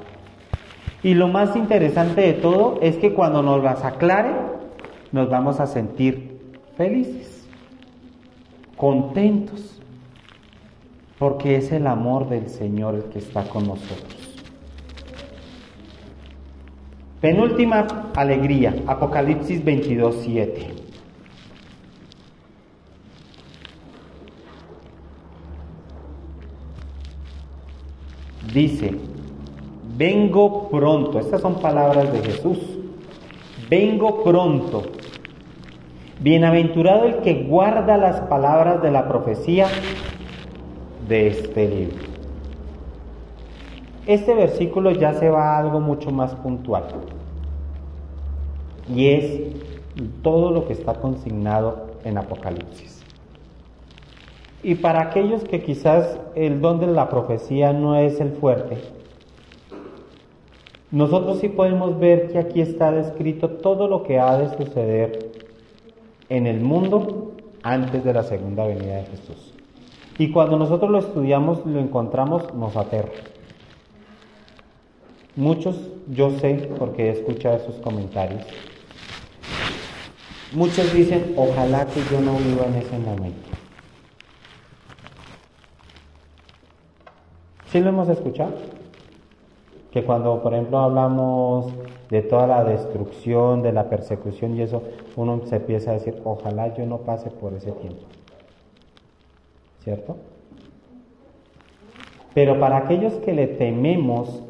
Y 1.03 1.15
lo 1.15 1.29
más 1.29 1.55
interesante 1.57 2.23
de 2.23 2.33
todo 2.33 2.79
es 2.81 2.97
que 2.97 3.13
cuando 3.13 3.43
nos 3.43 3.63
las 3.63 3.85
aclare, 3.85 4.35
nos 5.13 5.29
vamos 5.29 5.61
a 5.61 5.67
sentir 5.67 6.41
felices, 6.77 7.47
contentos, 8.77 9.81
porque 11.19 11.57
es 11.57 11.71
el 11.73 11.87
amor 11.87 12.29
del 12.29 12.49
Señor 12.49 12.95
el 12.95 13.05
que 13.05 13.19
está 13.19 13.45
con 13.45 13.67
nosotros. 13.67 14.26
Penúltima 17.21 18.11
alegría, 18.15 18.75
Apocalipsis 18.87 19.65
22, 19.65 20.17
7. 20.23 20.67
Dice, 28.53 28.95
vengo 29.97 30.69
pronto, 30.69 31.19
estas 31.19 31.41
son 31.41 31.61
palabras 31.61 32.13
de 32.13 32.23
Jesús, 32.23 32.59
vengo 33.69 34.23
pronto. 34.23 34.83
Bienaventurado 36.21 37.05
el 37.05 37.17
que 37.17 37.45
guarda 37.45 37.97
las 37.97 38.21
palabras 38.23 38.83
de 38.83 38.91
la 38.91 39.09
profecía 39.09 39.69
de 41.09 41.29
este 41.29 41.69
libro. 41.69 42.06
Este 44.07 44.35
versículo 44.35 44.93
ya 44.93 45.15
se 45.15 45.29
va 45.29 45.57
a 45.57 45.59
algo 45.59 45.81
mucho 45.81 46.13
más 46.13 46.35
puntual 46.37 46.85
y 48.89 49.09
es 49.09 49.41
todo 50.23 50.53
lo 50.53 50.67
que 50.67 50.75
está 50.75 50.95
consignado 50.95 51.87
en 52.05 52.19
Apocalipsis. 52.19 53.03
Y 54.63 54.77
para 54.77 55.03
aquellos 55.03 55.45
que 55.45 55.63
quizás 55.63 56.19
el 56.35 56.61
don 56.61 56.79
de 56.81 56.87
la 56.87 57.09
profecía 57.09 57.73
no 57.73 57.97
es 57.97 58.21
el 58.21 58.33
fuerte, 58.33 58.79
nosotros 60.93 61.41
sí 61.41 61.49
podemos 61.49 61.99
ver 61.99 62.29
que 62.31 62.39
aquí 62.39 62.61
está 62.61 62.93
descrito 62.93 63.51
todo 63.51 63.89
lo 63.89 64.05
que 64.05 64.21
ha 64.21 64.39
de 64.39 64.57
suceder 64.57 65.33
en 66.29 66.47
el 66.47 66.61
mundo 66.61 67.33
antes 67.63 68.05
de 68.05 68.13
la 68.13 68.23
segunda 68.23 68.67
venida 68.67 68.99
de 68.99 69.05
Jesús. 69.07 69.53
Y 70.19 70.31
cuando 70.31 70.57
nosotros 70.59 70.91
lo 70.91 70.99
estudiamos, 70.99 71.67
lo 71.67 71.81
encontramos, 71.81 72.55
nos 72.55 72.77
aterra. 72.77 73.11
Muchos, 75.37 75.79
yo 76.09 76.31
sé, 76.39 76.71
porque 76.79 77.09
he 77.09 77.11
escuchado 77.11 77.59
sus 77.59 77.75
comentarios, 77.77 78.43
muchos 80.53 80.95
dicen, 80.95 81.35
ojalá 81.37 81.85
que 81.85 82.01
yo 82.11 82.23
no 82.23 82.39
viva 82.39 82.65
en 82.65 82.77
ese 82.77 82.99
momento. 82.99 83.51
¿Sí 87.71 87.81
lo 87.81 87.91
hemos 87.91 88.09
escuchado? 88.09 88.55
Que 89.91 90.05
cuando, 90.05 90.43
por 90.43 90.55
ejemplo, 90.55 90.79
hablamos 90.79 91.71
de 92.09 92.23
toda 92.23 92.47
la 92.47 92.65
destrucción, 92.65 93.63
de 93.63 93.73
la 93.73 93.91
persecución 93.91 94.57
y 94.57 94.63
eso, 94.63 94.83
uno 95.17 95.43
se 95.45 95.57
empieza 95.57 95.91
a 95.91 95.95
decir, 95.95 96.19
ojalá 96.25 96.75
yo 96.75 96.87
no 96.87 96.99
pase 96.99 97.29
por 97.31 97.53
ese 97.53 97.73
tiempo. 97.73 98.05
¿Cierto? 99.85 100.17
Pero 102.33 102.59
para 102.59 102.79
aquellos 102.79 103.13
que 103.15 103.35
le 103.35 103.47
tememos 103.47 104.43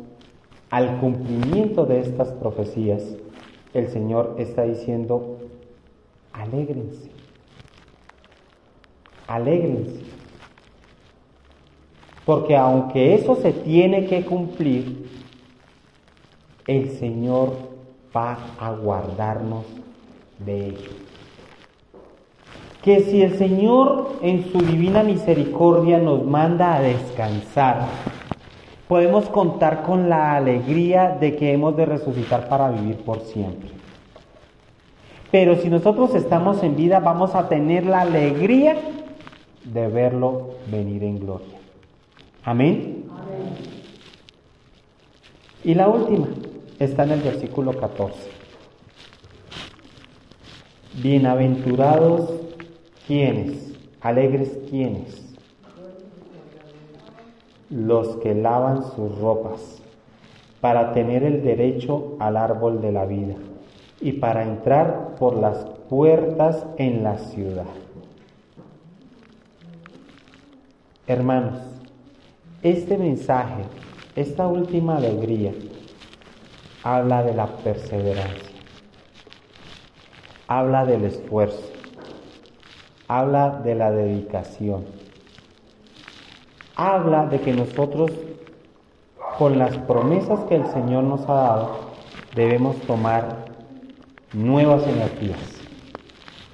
al 0.71 0.99
cumplimiento 0.99 1.87
de 1.87 2.01
estas 2.01 2.29
profecías, 2.33 3.03
el 3.73 3.89
Señor 3.89 4.37
está 4.39 4.63
diciendo, 4.63 5.39
alégrense, 6.33 7.11
alégrense. 9.27 10.01
Porque 12.25 12.57
aunque 12.57 13.15
eso 13.15 13.37
se 13.37 13.53
tiene 13.53 14.07
que 14.07 14.25
cumplir, 14.25 15.09
el 16.67 16.91
Señor 16.91 17.53
va 18.15 18.39
a 18.59 18.73
guardarnos 18.73 19.65
de 20.45 20.69
ello. 20.69 20.91
Que 22.83 23.01
si 23.01 23.23
el 23.23 23.37
Señor 23.37 24.19
en 24.23 24.51
su 24.51 24.59
divina 24.59 25.03
misericordia 25.03 25.99
nos 25.99 26.25
manda 26.25 26.75
a 26.75 26.81
descansar, 26.81 27.87
podemos 28.89 29.27
contar 29.27 29.83
con 29.83 30.09
la 30.09 30.37
alegría 30.37 31.17
de 31.21 31.37
que 31.37 31.53
hemos 31.53 31.77
de 31.77 31.87
resucitar 31.87 32.49
para 32.49 32.71
vivir 32.71 32.97
por 32.99 33.21
siempre. 33.21 33.71
Pero 35.31 35.57
si 35.57 35.69
nosotros 35.69 36.15
estamos 36.15 36.63
en 36.63 36.77
vida, 36.77 37.01
vamos 37.01 37.35
a 37.35 37.49
tener 37.49 37.85
la 37.85 38.03
alegría 38.03 38.77
de 39.65 39.89
verlo 39.89 40.51
venir 40.71 41.03
en 41.03 41.19
gloria. 41.19 41.59
Amén. 42.45 43.05
Y 45.65 45.75
la 45.75 45.89
última 45.89 46.29
está 46.79 47.03
en 47.03 47.11
el 47.11 47.23
versículo 47.23 47.73
14. 47.73 48.31
Bienaventurados 51.03 52.33
quienes, 53.07 53.73
alegres 54.01 54.57
quienes 54.71 55.36
los 57.71 58.17
que 58.17 58.35
lavan 58.35 58.85
sus 58.95 59.19
ropas, 59.19 59.83
para 60.61 60.93
tener 60.93 61.23
el 61.23 61.43
derecho 61.43 62.17
al 62.19 62.37
árbol 62.37 62.81
de 62.81 62.93
la 62.93 63.05
vida 63.05 63.35
y 64.01 64.13
para 64.13 64.43
entrar 64.43 65.15
por 65.19 65.37
las 65.37 65.65
puertas 65.89 66.65
en 66.77 67.03
la 67.03 67.19
ciudad. 67.19 67.67
Hermanos, 71.07 71.61
este 72.63 72.99
mensaje, 72.99 73.63
esta 74.17 74.47
última 74.49 74.97
alegría, 74.97 75.53
habla 76.83 77.23
de 77.23 77.35
la 77.35 77.47
perseverancia, 77.47 78.51
habla 80.49 80.85
del 80.85 81.05
esfuerzo, 81.05 81.71
habla 83.07 83.61
de 83.63 83.75
la 83.77 83.93
dedicación 83.93 85.06
habla 86.77 87.27
de 87.27 87.41
que 87.41 87.53
nosotros, 87.53 88.13
con 89.39 89.59
las 89.59 89.77
promesas 89.79 90.41
que 90.45 90.57
el 90.57 90.67
Señor 90.67 91.05
nos 91.05 91.29
ha 91.29 91.35
dado, 91.35 91.71
debemos 92.35 92.77
tomar 92.83 93.47
nuevas 94.33 94.87
energías. 94.87 95.39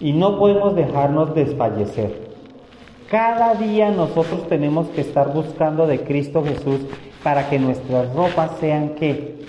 Y 0.01 0.13
no 0.13 0.39
podemos 0.39 0.75
dejarnos 0.75 1.35
desfallecer. 1.35 2.33
Cada 3.11 3.55
día 3.55 3.91
nosotros 3.91 4.49
tenemos 4.49 4.89
que 4.89 5.03
estar 5.03 5.33
buscando 5.33 5.87
de 5.87 6.03
Cristo 6.03 6.43
Jesús 6.45 6.81
para 7.23 7.51
que 7.51 7.59
nuestras 7.59 8.15
ropas 8.15 8.53
sean 8.59 8.91
que 8.95 9.45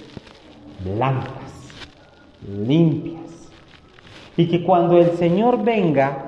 blancas, 0.84 1.72
limpias. 2.48 3.22
Y 4.36 4.48
que 4.48 4.64
cuando 4.64 4.98
el 4.98 5.12
Señor 5.18 5.64
venga 5.64 6.26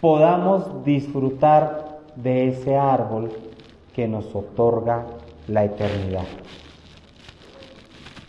podamos 0.00 0.84
disfrutar 0.84 1.87
de 2.22 2.48
ese 2.48 2.76
árbol 2.76 3.30
que 3.94 4.08
nos 4.08 4.34
otorga 4.34 5.06
la 5.46 5.64
eternidad. 5.64 6.26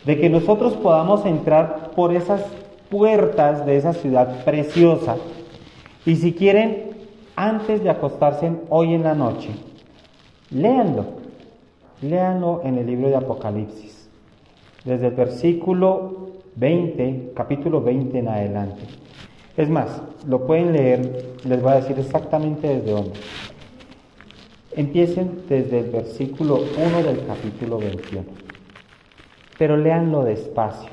De 0.06 0.20
que 0.20 0.30
nosotros 0.30 0.74
podamos 0.74 1.26
entrar 1.26 1.92
por 1.92 2.14
esas 2.14 2.42
puertas 2.90 3.66
de 3.66 3.78
esa 3.78 3.94
ciudad 3.94 4.44
preciosa 4.44 5.18
y 6.06 6.16
si 6.16 6.34
quieren, 6.34 6.92
antes 7.36 7.84
de 7.84 7.90
acostarse 7.90 8.52
hoy 8.70 8.94
en 8.94 9.04
la 9.04 9.16
noche, 9.16 9.50
léanlo, 10.50 11.06
léanlo 12.02 12.62
en 12.64 12.78
el 12.78 12.88
libro 12.88 13.10
de 13.10 13.16
Apocalipsis, 13.16 14.10
desde 14.86 15.08
el 15.08 15.14
versículo 15.14 16.30
20, 16.56 17.34
capítulo 17.36 17.82
20 17.82 18.20
en 18.20 18.28
adelante. 18.28 18.82
Es 19.58 19.70
más, 19.70 20.02
lo 20.26 20.48
pueden 20.48 20.72
leer, 20.72 21.36
les 21.44 21.62
voy 21.62 21.74
a 21.74 21.76
decir 21.76 22.00
exactamente 22.00 22.68
desde 22.68 22.92
dónde. 22.92 23.20
Empiecen 24.72 25.46
desde 25.50 25.80
el 25.80 25.90
versículo 25.90 26.60
1 26.78 27.04
del 27.04 27.26
capítulo 27.26 27.80
21, 27.80 28.24
pero 29.58 29.78
léanlo 29.78 30.24
despacio 30.24 30.90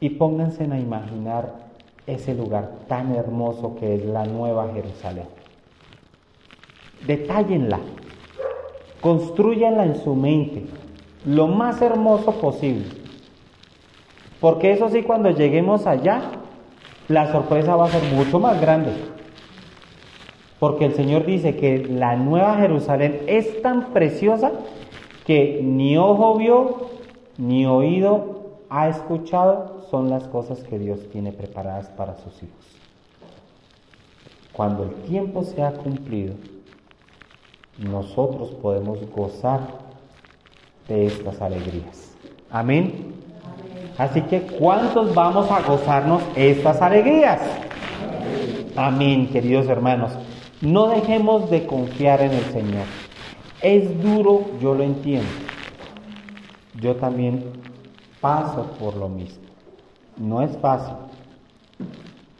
y 0.00 0.10
pónganse 0.10 0.64
a 0.64 0.78
imaginar 0.78 1.54
ese 2.06 2.34
lugar 2.34 2.72
tan 2.88 3.14
hermoso 3.14 3.76
que 3.78 3.94
es 3.94 4.04
la 4.04 4.24
Nueva 4.24 4.72
Jerusalén. 4.72 5.26
Detállenla, 7.06 7.78
construyanla 9.00 9.84
en 9.84 10.02
su 10.02 10.14
mente, 10.14 10.64
lo 11.24 11.46
más 11.46 11.80
hermoso 11.80 12.32
posible. 12.40 12.86
Porque 14.40 14.72
eso 14.72 14.88
sí, 14.88 15.02
cuando 15.02 15.30
lleguemos 15.30 15.86
allá, 15.86 16.22
la 17.08 17.30
sorpresa 17.30 17.76
va 17.76 17.86
a 17.86 17.90
ser 17.90 18.02
mucho 18.14 18.40
más 18.40 18.60
grande. 18.60 18.90
Porque 20.60 20.84
el 20.84 20.94
Señor 20.94 21.24
dice 21.24 21.56
que 21.56 21.78
la 21.78 22.16
nueva 22.16 22.56
Jerusalén 22.58 23.22
es 23.26 23.62
tan 23.62 23.92
preciosa 23.94 24.52
que 25.26 25.60
ni 25.62 25.96
ojo 25.96 26.36
vio, 26.36 26.90
ni 27.38 27.64
oído 27.64 28.58
ha 28.68 28.88
escuchado, 28.88 29.86
son 29.90 30.10
las 30.10 30.24
cosas 30.24 30.62
que 30.62 30.78
Dios 30.78 31.00
tiene 31.10 31.32
preparadas 31.32 31.88
para 31.88 32.14
sus 32.18 32.34
hijos. 32.42 32.66
Cuando 34.52 34.84
el 34.84 34.90
tiempo 35.08 35.44
se 35.44 35.62
ha 35.62 35.72
cumplido, 35.72 36.34
nosotros 37.78 38.50
podemos 38.50 38.98
gozar 39.10 39.60
de 40.86 41.06
estas 41.06 41.40
alegrías. 41.40 42.14
Amén. 42.50 43.14
Así 43.96 44.20
que, 44.22 44.42
¿cuántos 44.42 45.14
vamos 45.14 45.50
a 45.50 45.62
gozarnos 45.62 46.22
estas 46.36 46.82
alegrías? 46.82 47.40
Amén, 48.76 49.28
queridos 49.28 49.66
hermanos. 49.66 50.12
No 50.60 50.88
dejemos 50.88 51.48
de 51.48 51.66
confiar 51.66 52.20
en 52.20 52.32
el 52.32 52.44
Señor. 52.44 52.84
Es 53.62 54.02
duro, 54.02 54.42
yo 54.60 54.74
lo 54.74 54.82
entiendo. 54.82 55.28
Yo 56.78 56.96
también 56.96 57.44
paso 58.20 58.66
por 58.78 58.94
lo 58.96 59.08
mismo. 59.08 59.44
No 60.18 60.42
es 60.42 60.54
fácil. 60.58 60.94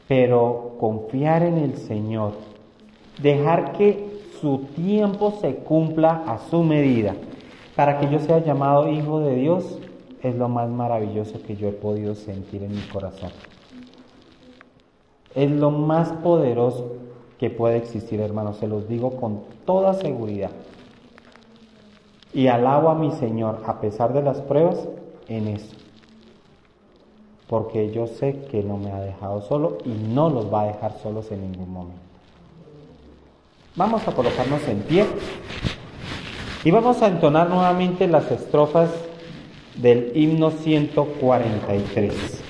Pero 0.06 0.76
confiar 0.78 1.42
en 1.44 1.58
el 1.58 1.76
Señor, 1.78 2.32
dejar 3.22 3.72
que 3.72 4.10
su 4.40 4.66
tiempo 4.76 5.38
se 5.40 5.56
cumpla 5.56 6.24
a 6.26 6.38
su 6.50 6.62
medida, 6.62 7.14
para 7.74 8.00
que 8.00 8.10
yo 8.10 8.18
sea 8.18 8.44
llamado 8.44 8.90
hijo 8.90 9.20
de 9.20 9.36
Dios, 9.36 9.78
es 10.22 10.34
lo 10.34 10.48
más 10.48 10.68
maravilloso 10.68 11.40
que 11.42 11.56
yo 11.56 11.68
he 11.68 11.72
podido 11.72 12.14
sentir 12.14 12.62
en 12.64 12.72
mi 12.72 12.82
corazón. 12.82 13.30
Es 15.34 15.50
lo 15.50 15.70
más 15.70 16.12
poderoso 16.12 16.96
que 17.40 17.48
puede 17.48 17.78
existir, 17.78 18.20
hermanos, 18.20 18.58
se 18.58 18.68
los 18.68 18.86
digo 18.86 19.16
con 19.16 19.40
toda 19.64 19.94
seguridad. 19.94 20.50
Y 22.34 22.48
alabo 22.48 22.90
a 22.90 22.94
mi 22.94 23.12
Señor, 23.12 23.62
a 23.66 23.80
pesar 23.80 24.12
de 24.12 24.20
las 24.20 24.42
pruebas, 24.42 24.76
en 25.26 25.48
eso. 25.48 25.74
Porque 27.48 27.92
yo 27.92 28.06
sé 28.06 28.44
que 28.50 28.62
no 28.62 28.76
me 28.76 28.92
ha 28.92 29.00
dejado 29.00 29.40
solo 29.40 29.78
y 29.86 29.88
no 29.88 30.28
los 30.28 30.52
va 30.52 30.62
a 30.62 30.66
dejar 30.66 30.98
solos 31.02 31.32
en 31.32 31.50
ningún 31.50 31.72
momento. 31.72 32.02
Vamos 33.74 34.06
a 34.06 34.12
colocarnos 34.12 34.68
en 34.68 34.82
pie 34.82 35.06
y 36.62 36.70
vamos 36.70 37.00
a 37.00 37.06
entonar 37.06 37.48
nuevamente 37.48 38.06
las 38.06 38.30
estrofas 38.30 38.90
del 39.76 40.12
himno 40.14 40.50
143. 40.50 42.49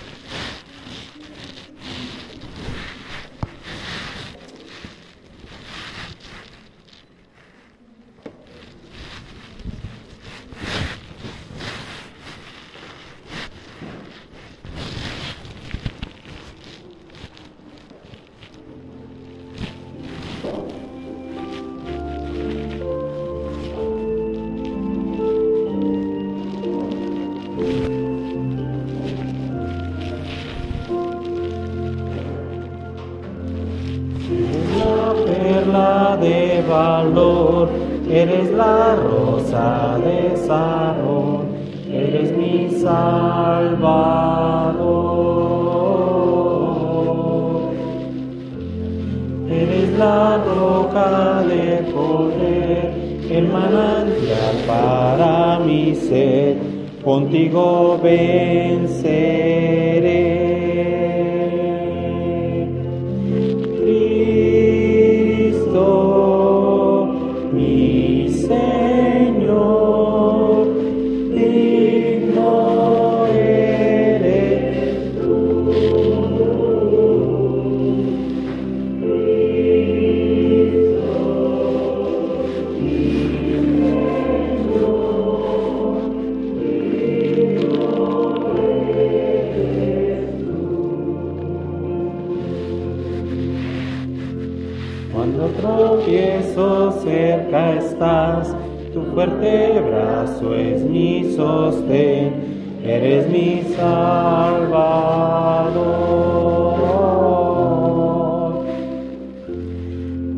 Fuerte 99.13 99.81
brazo 99.81 100.55
es 100.55 100.83
mi 100.83 101.33
sostén, 101.35 102.81
eres 102.85 103.29
mi 103.29 103.63
salvador. 103.77 104.71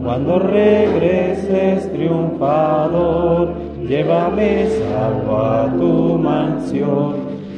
Cuando 0.02 0.38
regreses 0.38 1.92
triunfador, 1.92 3.54
llévame 3.86 4.66
salvo 4.68 5.36
a 5.36 5.70
tu 5.78 6.18
mansión, 6.18 7.14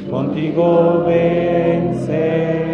contigo 0.09 1.03
venceré. 1.07 2.64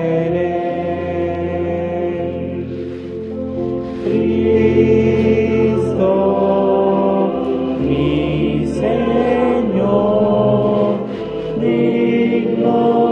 Señor, 9.62 11.08
digno. 11.60 13.11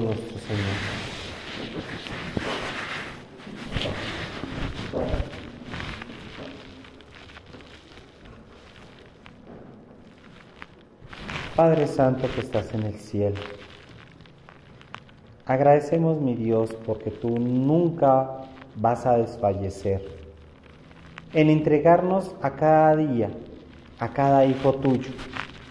Nuestro 0.00 0.38
Señor. 0.38 1.06
Padre 11.54 11.86
Santo 11.86 12.28
que 12.34 12.40
estás 12.42 12.74
en 12.74 12.82
el 12.82 12.94
cielo, 12.94 13.40
agradecemos 15.46 16.20
mi 16.20 16.34
Dios 16.34 16.76
porque 16.84 17.10
tú 17.10 17.38
nunca 17.38 18.42
vas 18.76 19.06
a 19.06 19.16
desfallecer 19.16 20.06
en 21.32 21.48
entregarnos 21.48 22.34
a 22.42 22.56
cada 22.56 22.94
día, 22.96 23.30
a 23.98 24.08
cada 24.08 24.44
hijo 24.44 24.74
tuyo, 24.74 25.10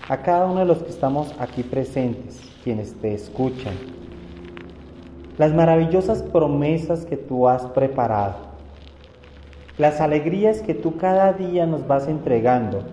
a 0.10 0.18
cada 0.18 0.46
uno 0.46 0.62
de 0.62 0.66
los 0.66 0.80
que 0.80 0.90
estamos 0.90 1.36
aquí 1.38 1.62
presentes, 1.62 2.42
quienes 2.64 2.94
te 2.96 3.14
escuchan, 3.14 3.76
las 5.38 5.54
maravillosas 5.54 6.24
promesas 6.24 7.06
que 7.06 7.18
tú 7.18 7.48
has 7.48 7.64
preparado, 7.68 8.36
las 9.78 10.00
alegrías 10.00 10.62
que 10.62 10.74
tú 10.74 10.96
cada 10.96 11.34
día 11.34 11.66
nos 11.66 11.86
vas 11.86 12.08
entregando 12.08 12.84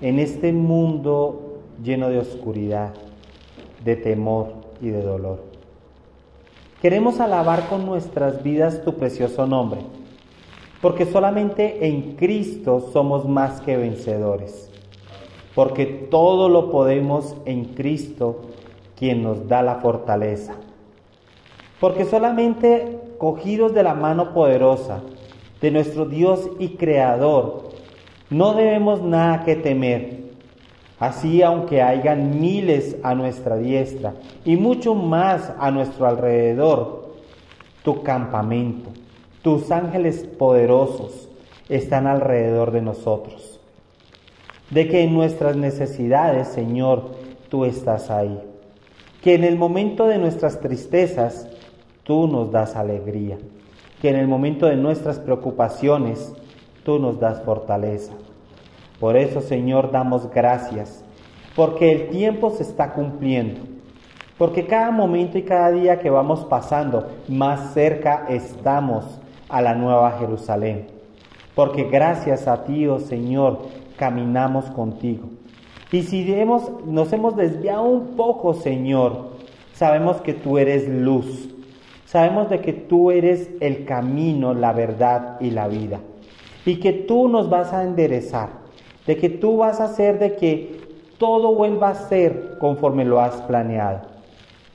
en 0.00 0.18
este 0.20 0.52
mundo 0.52 1.60
lleno 1.82 2.08
de 2.08 2.18
oscuridad, 2.18 2.94
de 3.84 3.96
temor 3.96 4.52
y 4.80 4.90
de 4.90 5.02
dolor. 5.02 5.42
Queremos 6.80 7.20
alabar 7.20 7.68
con 7.68 7.86
nuestras 7.86 8.42
vidas 8.42 8.84
tu 8.84 8.94
precioso 8.94 9.46
nombre, 9.46 9.80
porque 10.80 11.06
solamente 11.06 11.86
en 11.86 12.16
Cristo 12.16 12.90
somos 12.92 13.28
más 13.28 13.60
que 13.60 13.76
vencedores, 13.76 14.70
porque 15.54 15.86
todo 15.86 16.48
lo 16.48 16.70
podemos 16.70 17.36
en 17.44 17.66
Cristo, 17.66 18.42
quien 18.96 19.22
nos 19.22 19.48
da 19.48 19.62
la 19.62 19.76
fortaleza. 19.76 20.54
Porque 21.82 22.04
solamente 22.04 23.00
cogidos 23.18 23.74
de 23.74 23.82
la 23.82 23.94
mano 23.94 24.32
poderosa 24.32 25.00
de 25.60 25.72
nuestro 25.72 26.04
Dios 26.04 26.48
y 26.60 26.76
Creador, 26.76 27.70
no 28.30 28.54
debemos 28.54 29.02
nada 29.02 29.42
que 29.42 29.56
temer. 29.56 30.20
Así 31.00 31.42
aunque 31.42 31.82
hayan 31.82 32.38
miles 32.38 32.98
a 33.02 33.16
nuestra 33.16 33.56
diestra 33.56 34.14
y 34.44 34.54
mucho 34.54 34.94
más 34.94 35.52
a 35.58 35.72
nuestro 35.72 36.06
alrededor, 36.06 37.14
tu 37.82 38.04
campamento, 38.04 38.90
tus 39.42 39.72
ángeles 39.72 40.22
poderosos 40.38 41.28
están 41.68 42.06
alrededor 42.06 42.70
de 42.70 42.82
nosotros. 42.82 43.58
De 44.70 44.86
que 44.86 45.02
en 45.02 45.14
nuestras 45.14 45.56
necesidades, 45.56 46.46
Señor, 46.46 47.10
tú 47.48 47.64
estás 47.64 48.08
ahí. 48.08 48.40
Que 49.20 49.34
en 49.34 49.42
el 49.42 49.56
momento 49.56 50.06
de 50.06 50.18
nuestras 50.18 50.60
tristezas, 50.60 51.48
tú 52.04 52.26
nos 52.26 52.50
das 52.50 52.76
alegría. 52.76 53.38
Que 54.00 54.10
en 54.10 54.16
el 54.16 54.28
momento 54.28 54.66
de 54.66 54.76
nuestras 54.76 55.18
preocupaciones, 55.18 56.34
tú 56.84 56.98
nos 56.98 57.20
das 57.20 57.42
fortaleza. 57.42 58.12
Por 58.98 59.16
eso, 59.16 59.40
Señor, 59.40 59.90
damos 59.90 60.30
gracias, 60.30 61.04
porque 61.56 61.92
el 61.92 62.08
tiempo 62.10 62.50
se 62.50 62.62
está 62.62 62.92
cumpliendo, 62.92 63.60
porque 64.38 64.66
cada 64.66 64.90
momento 64.90 65.38
y 65.38 65.42
cada 65.42 65.70
día 65.70 65.98
que 65.98 66.10
vamos 66.10 66.44
pasando, 66.44 67.08
más 67.28 67.74
cerca 67.74 68.26
estamos 68.28 69.20
a 69.48 69.60
la 69.60 69.74
nueva 69.74 70.12
Jerusalén. 70.18 70.86
Porque 71.54 71.84
gracias 71.84 72.48
a 72.48 72.64
ti, 72.64 72.86
oh 72.86 72.98
Señor, 72.98 73.60
caminamos 73.96 74.66
contigo. 74.70 75.28
Y 75.90 76.02
si 76.04 76.32
hemos, 76.32 76.70
nos 76.86 77.12
hemos 77.12 77.36
desviado 77.36 77.82
un 77.82 78.16
poco, 78.16 78.54
Señor, 78.54 79.32
sabemos 79.74 80.22
que 80.22 80.32
tú 80.32 80.58
eres 80.58 80.88
luz. 80.88 81.50
Sabemos 82.12 82.50
de 82.50 82.60
que 82.60 82.74
tú 82.74 83.10
eres 83.10 83.48
el 83.60 83.86
camino, 83.86 84.52
la 84.52 84.74
verdad 84.74 85.40
y 85.40 85.48
la 85.48 85.66
vida. 85.66 86.00
Y 86.66 86.76
que 86.76 86.92
tú 86.92 87.26
nos 87.26 87.48
vas 87.48 87.72
a 87.72 87.84
enderezar, 87.84 88.50
de 89.06 89.16
que 89.16 89.30
tú 89.30 89.56
vas 89.56 89.80
a 89.80 89.84
hacer 89.84 90.18
de 90.18 90.36
que 90.36 90.78
todo 91.16 91.54
vuelva 91.54 91.88
a 91.88 91.94
ser 91.94 92.58
conforme 92.58 93.06
lo 93.06 93.18
has 93.18 93.40
planeado. 93.40 94.02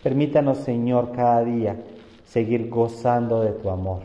Permítanos, 0.01 0.57
Señor, 0.57 1.11
cada 1.11 1.43
día 1.43 1.75
seguir 2.25 2.69
gozando 2.69 3.43
de 3.43 3.51
tu 3.51 3.69
amor, 3.69 3.99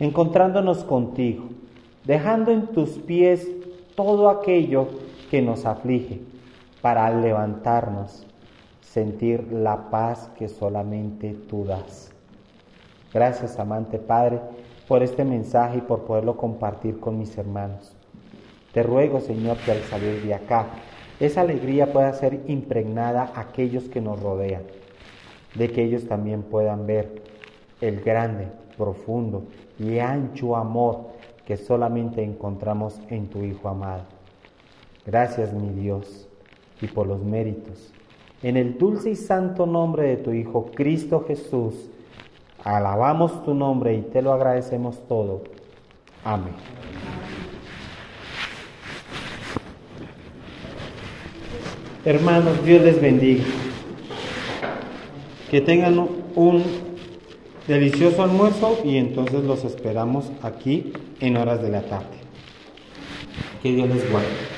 encontrándonos 0.00 0.82
contigo, 0.82 1.44
dejando 2.06 2.50
en 2.50 2.66
tus 2.66 2.90
pies 2.98 3.48
todo 3.94 4.30
aquello 4.30 4.88
que 5.30 5.42
nos 5.42 5.64
aflige, 5.64 6.22
para 6.82 7.08
levantarnos 7.08 8.26
sentir 8.80 9.52
la 9.52 9.90
paz 9.90 10.28
que 10.36 10.48
solamente 10.48 11.36
tú 11.48 11.64
das. 11.64 12.17
Gracias, 13.12 13.58
amante 13.58 13.98
Padre 13.98 14.40
por 14.88 15.02
este 15.02 15.24
mensaje 15.24 15.78
y 15.78 15.80
por 15.82 16.04
poderlo 16.04 16.36
compartir 16.36 16.98
con 16.98 17.18
mis 17.18 17.36
hermanos. 17.36 17.94
Te 18.72 18.82
ruego, 18.82 19.20
Señor, 19.20 19.58
que 19.58 19.72
al 19.72 19.82
salir 19.82 20.22
de 20.22 20.34
acá, 20.34 20.66
esa 21.20 21.42
alegría 21.42 21.92
pueda 21.92 22.12
ser 22.14 22.40
impregnada 22.46 23.30
a 23.34 23.40
aquellos 23.40 23.84
que 23.84 24.00
nos 24.00 24.20
rodean, 24.20 24.62
de 25.54 25.70
que 25.70 25.84
ellos 25.84 26.06
también 26.06 26.42
puedan 26.42 26.86
ver 26.86 27.22
el 27.80 28.00
grande, 28.00 28.48
profundo 28.76 29.44
y 29.78 29.98
ancho 29.98 30.56
amor 30.56 31.08
que 31.46 31.56
solamente 31.56 32.22
encontramos 32.22 33.00
en 33.08 33.28
tu 33.28 33.42
Hijo 33.42 33.68
amado. 33.68 34.04
Gracias, 35.04 35.52
mi 35.52 35.70
Dios, 35.70 36.28
y 36.80 36.86
por 36.86 37.06
los 37.06 37.22
méritos. 37.22 37.92
En 38.42 38.56
el 38.56 38.78
dulce 38.78 39.10
y 39.10 39.16
santo 39.16 39.66
nombre 39.66 40.08
de 40.08 40.16
tu 40.18 40.32
Hijo 40.32 40.66
Cristo 40.74 41.24
Jesús, 41.26 41.90
Alabamos 42.64 43.44
tu 43.44 43.54
nombre 43.54 43.94
y 43.94 44.02
te 44.02 44.22
lo 44.22 44.32
agradecemos 44.32 44.98
todo. 45.08 45.42
Amén. 46.24 46.54
Hermanos, 52.04 52.64
Dios 52.64 52.82
les 52.82 53.00
bendiga. 53.00 53.44
Que 55.50 55.60
tengan 55.60 56.08
un 56.34 56.64
delicioso 57.66 58.22
almuerzo 58.22 58.78
y 58.84 58.96
entonces 58.96 59.44
los 59.44 59.64
esperamos 59.64 60.30
aquí 60.42 60.92
en 61.20 61.36
horas 61.36 61.62
de 61.62 61.70
la 61.70 61.82
tarde. 61.82 62.18
Que 63.62 63.72
Dios 63.72 63.88
les 63.88 64.10
guarde. 64.10 64.57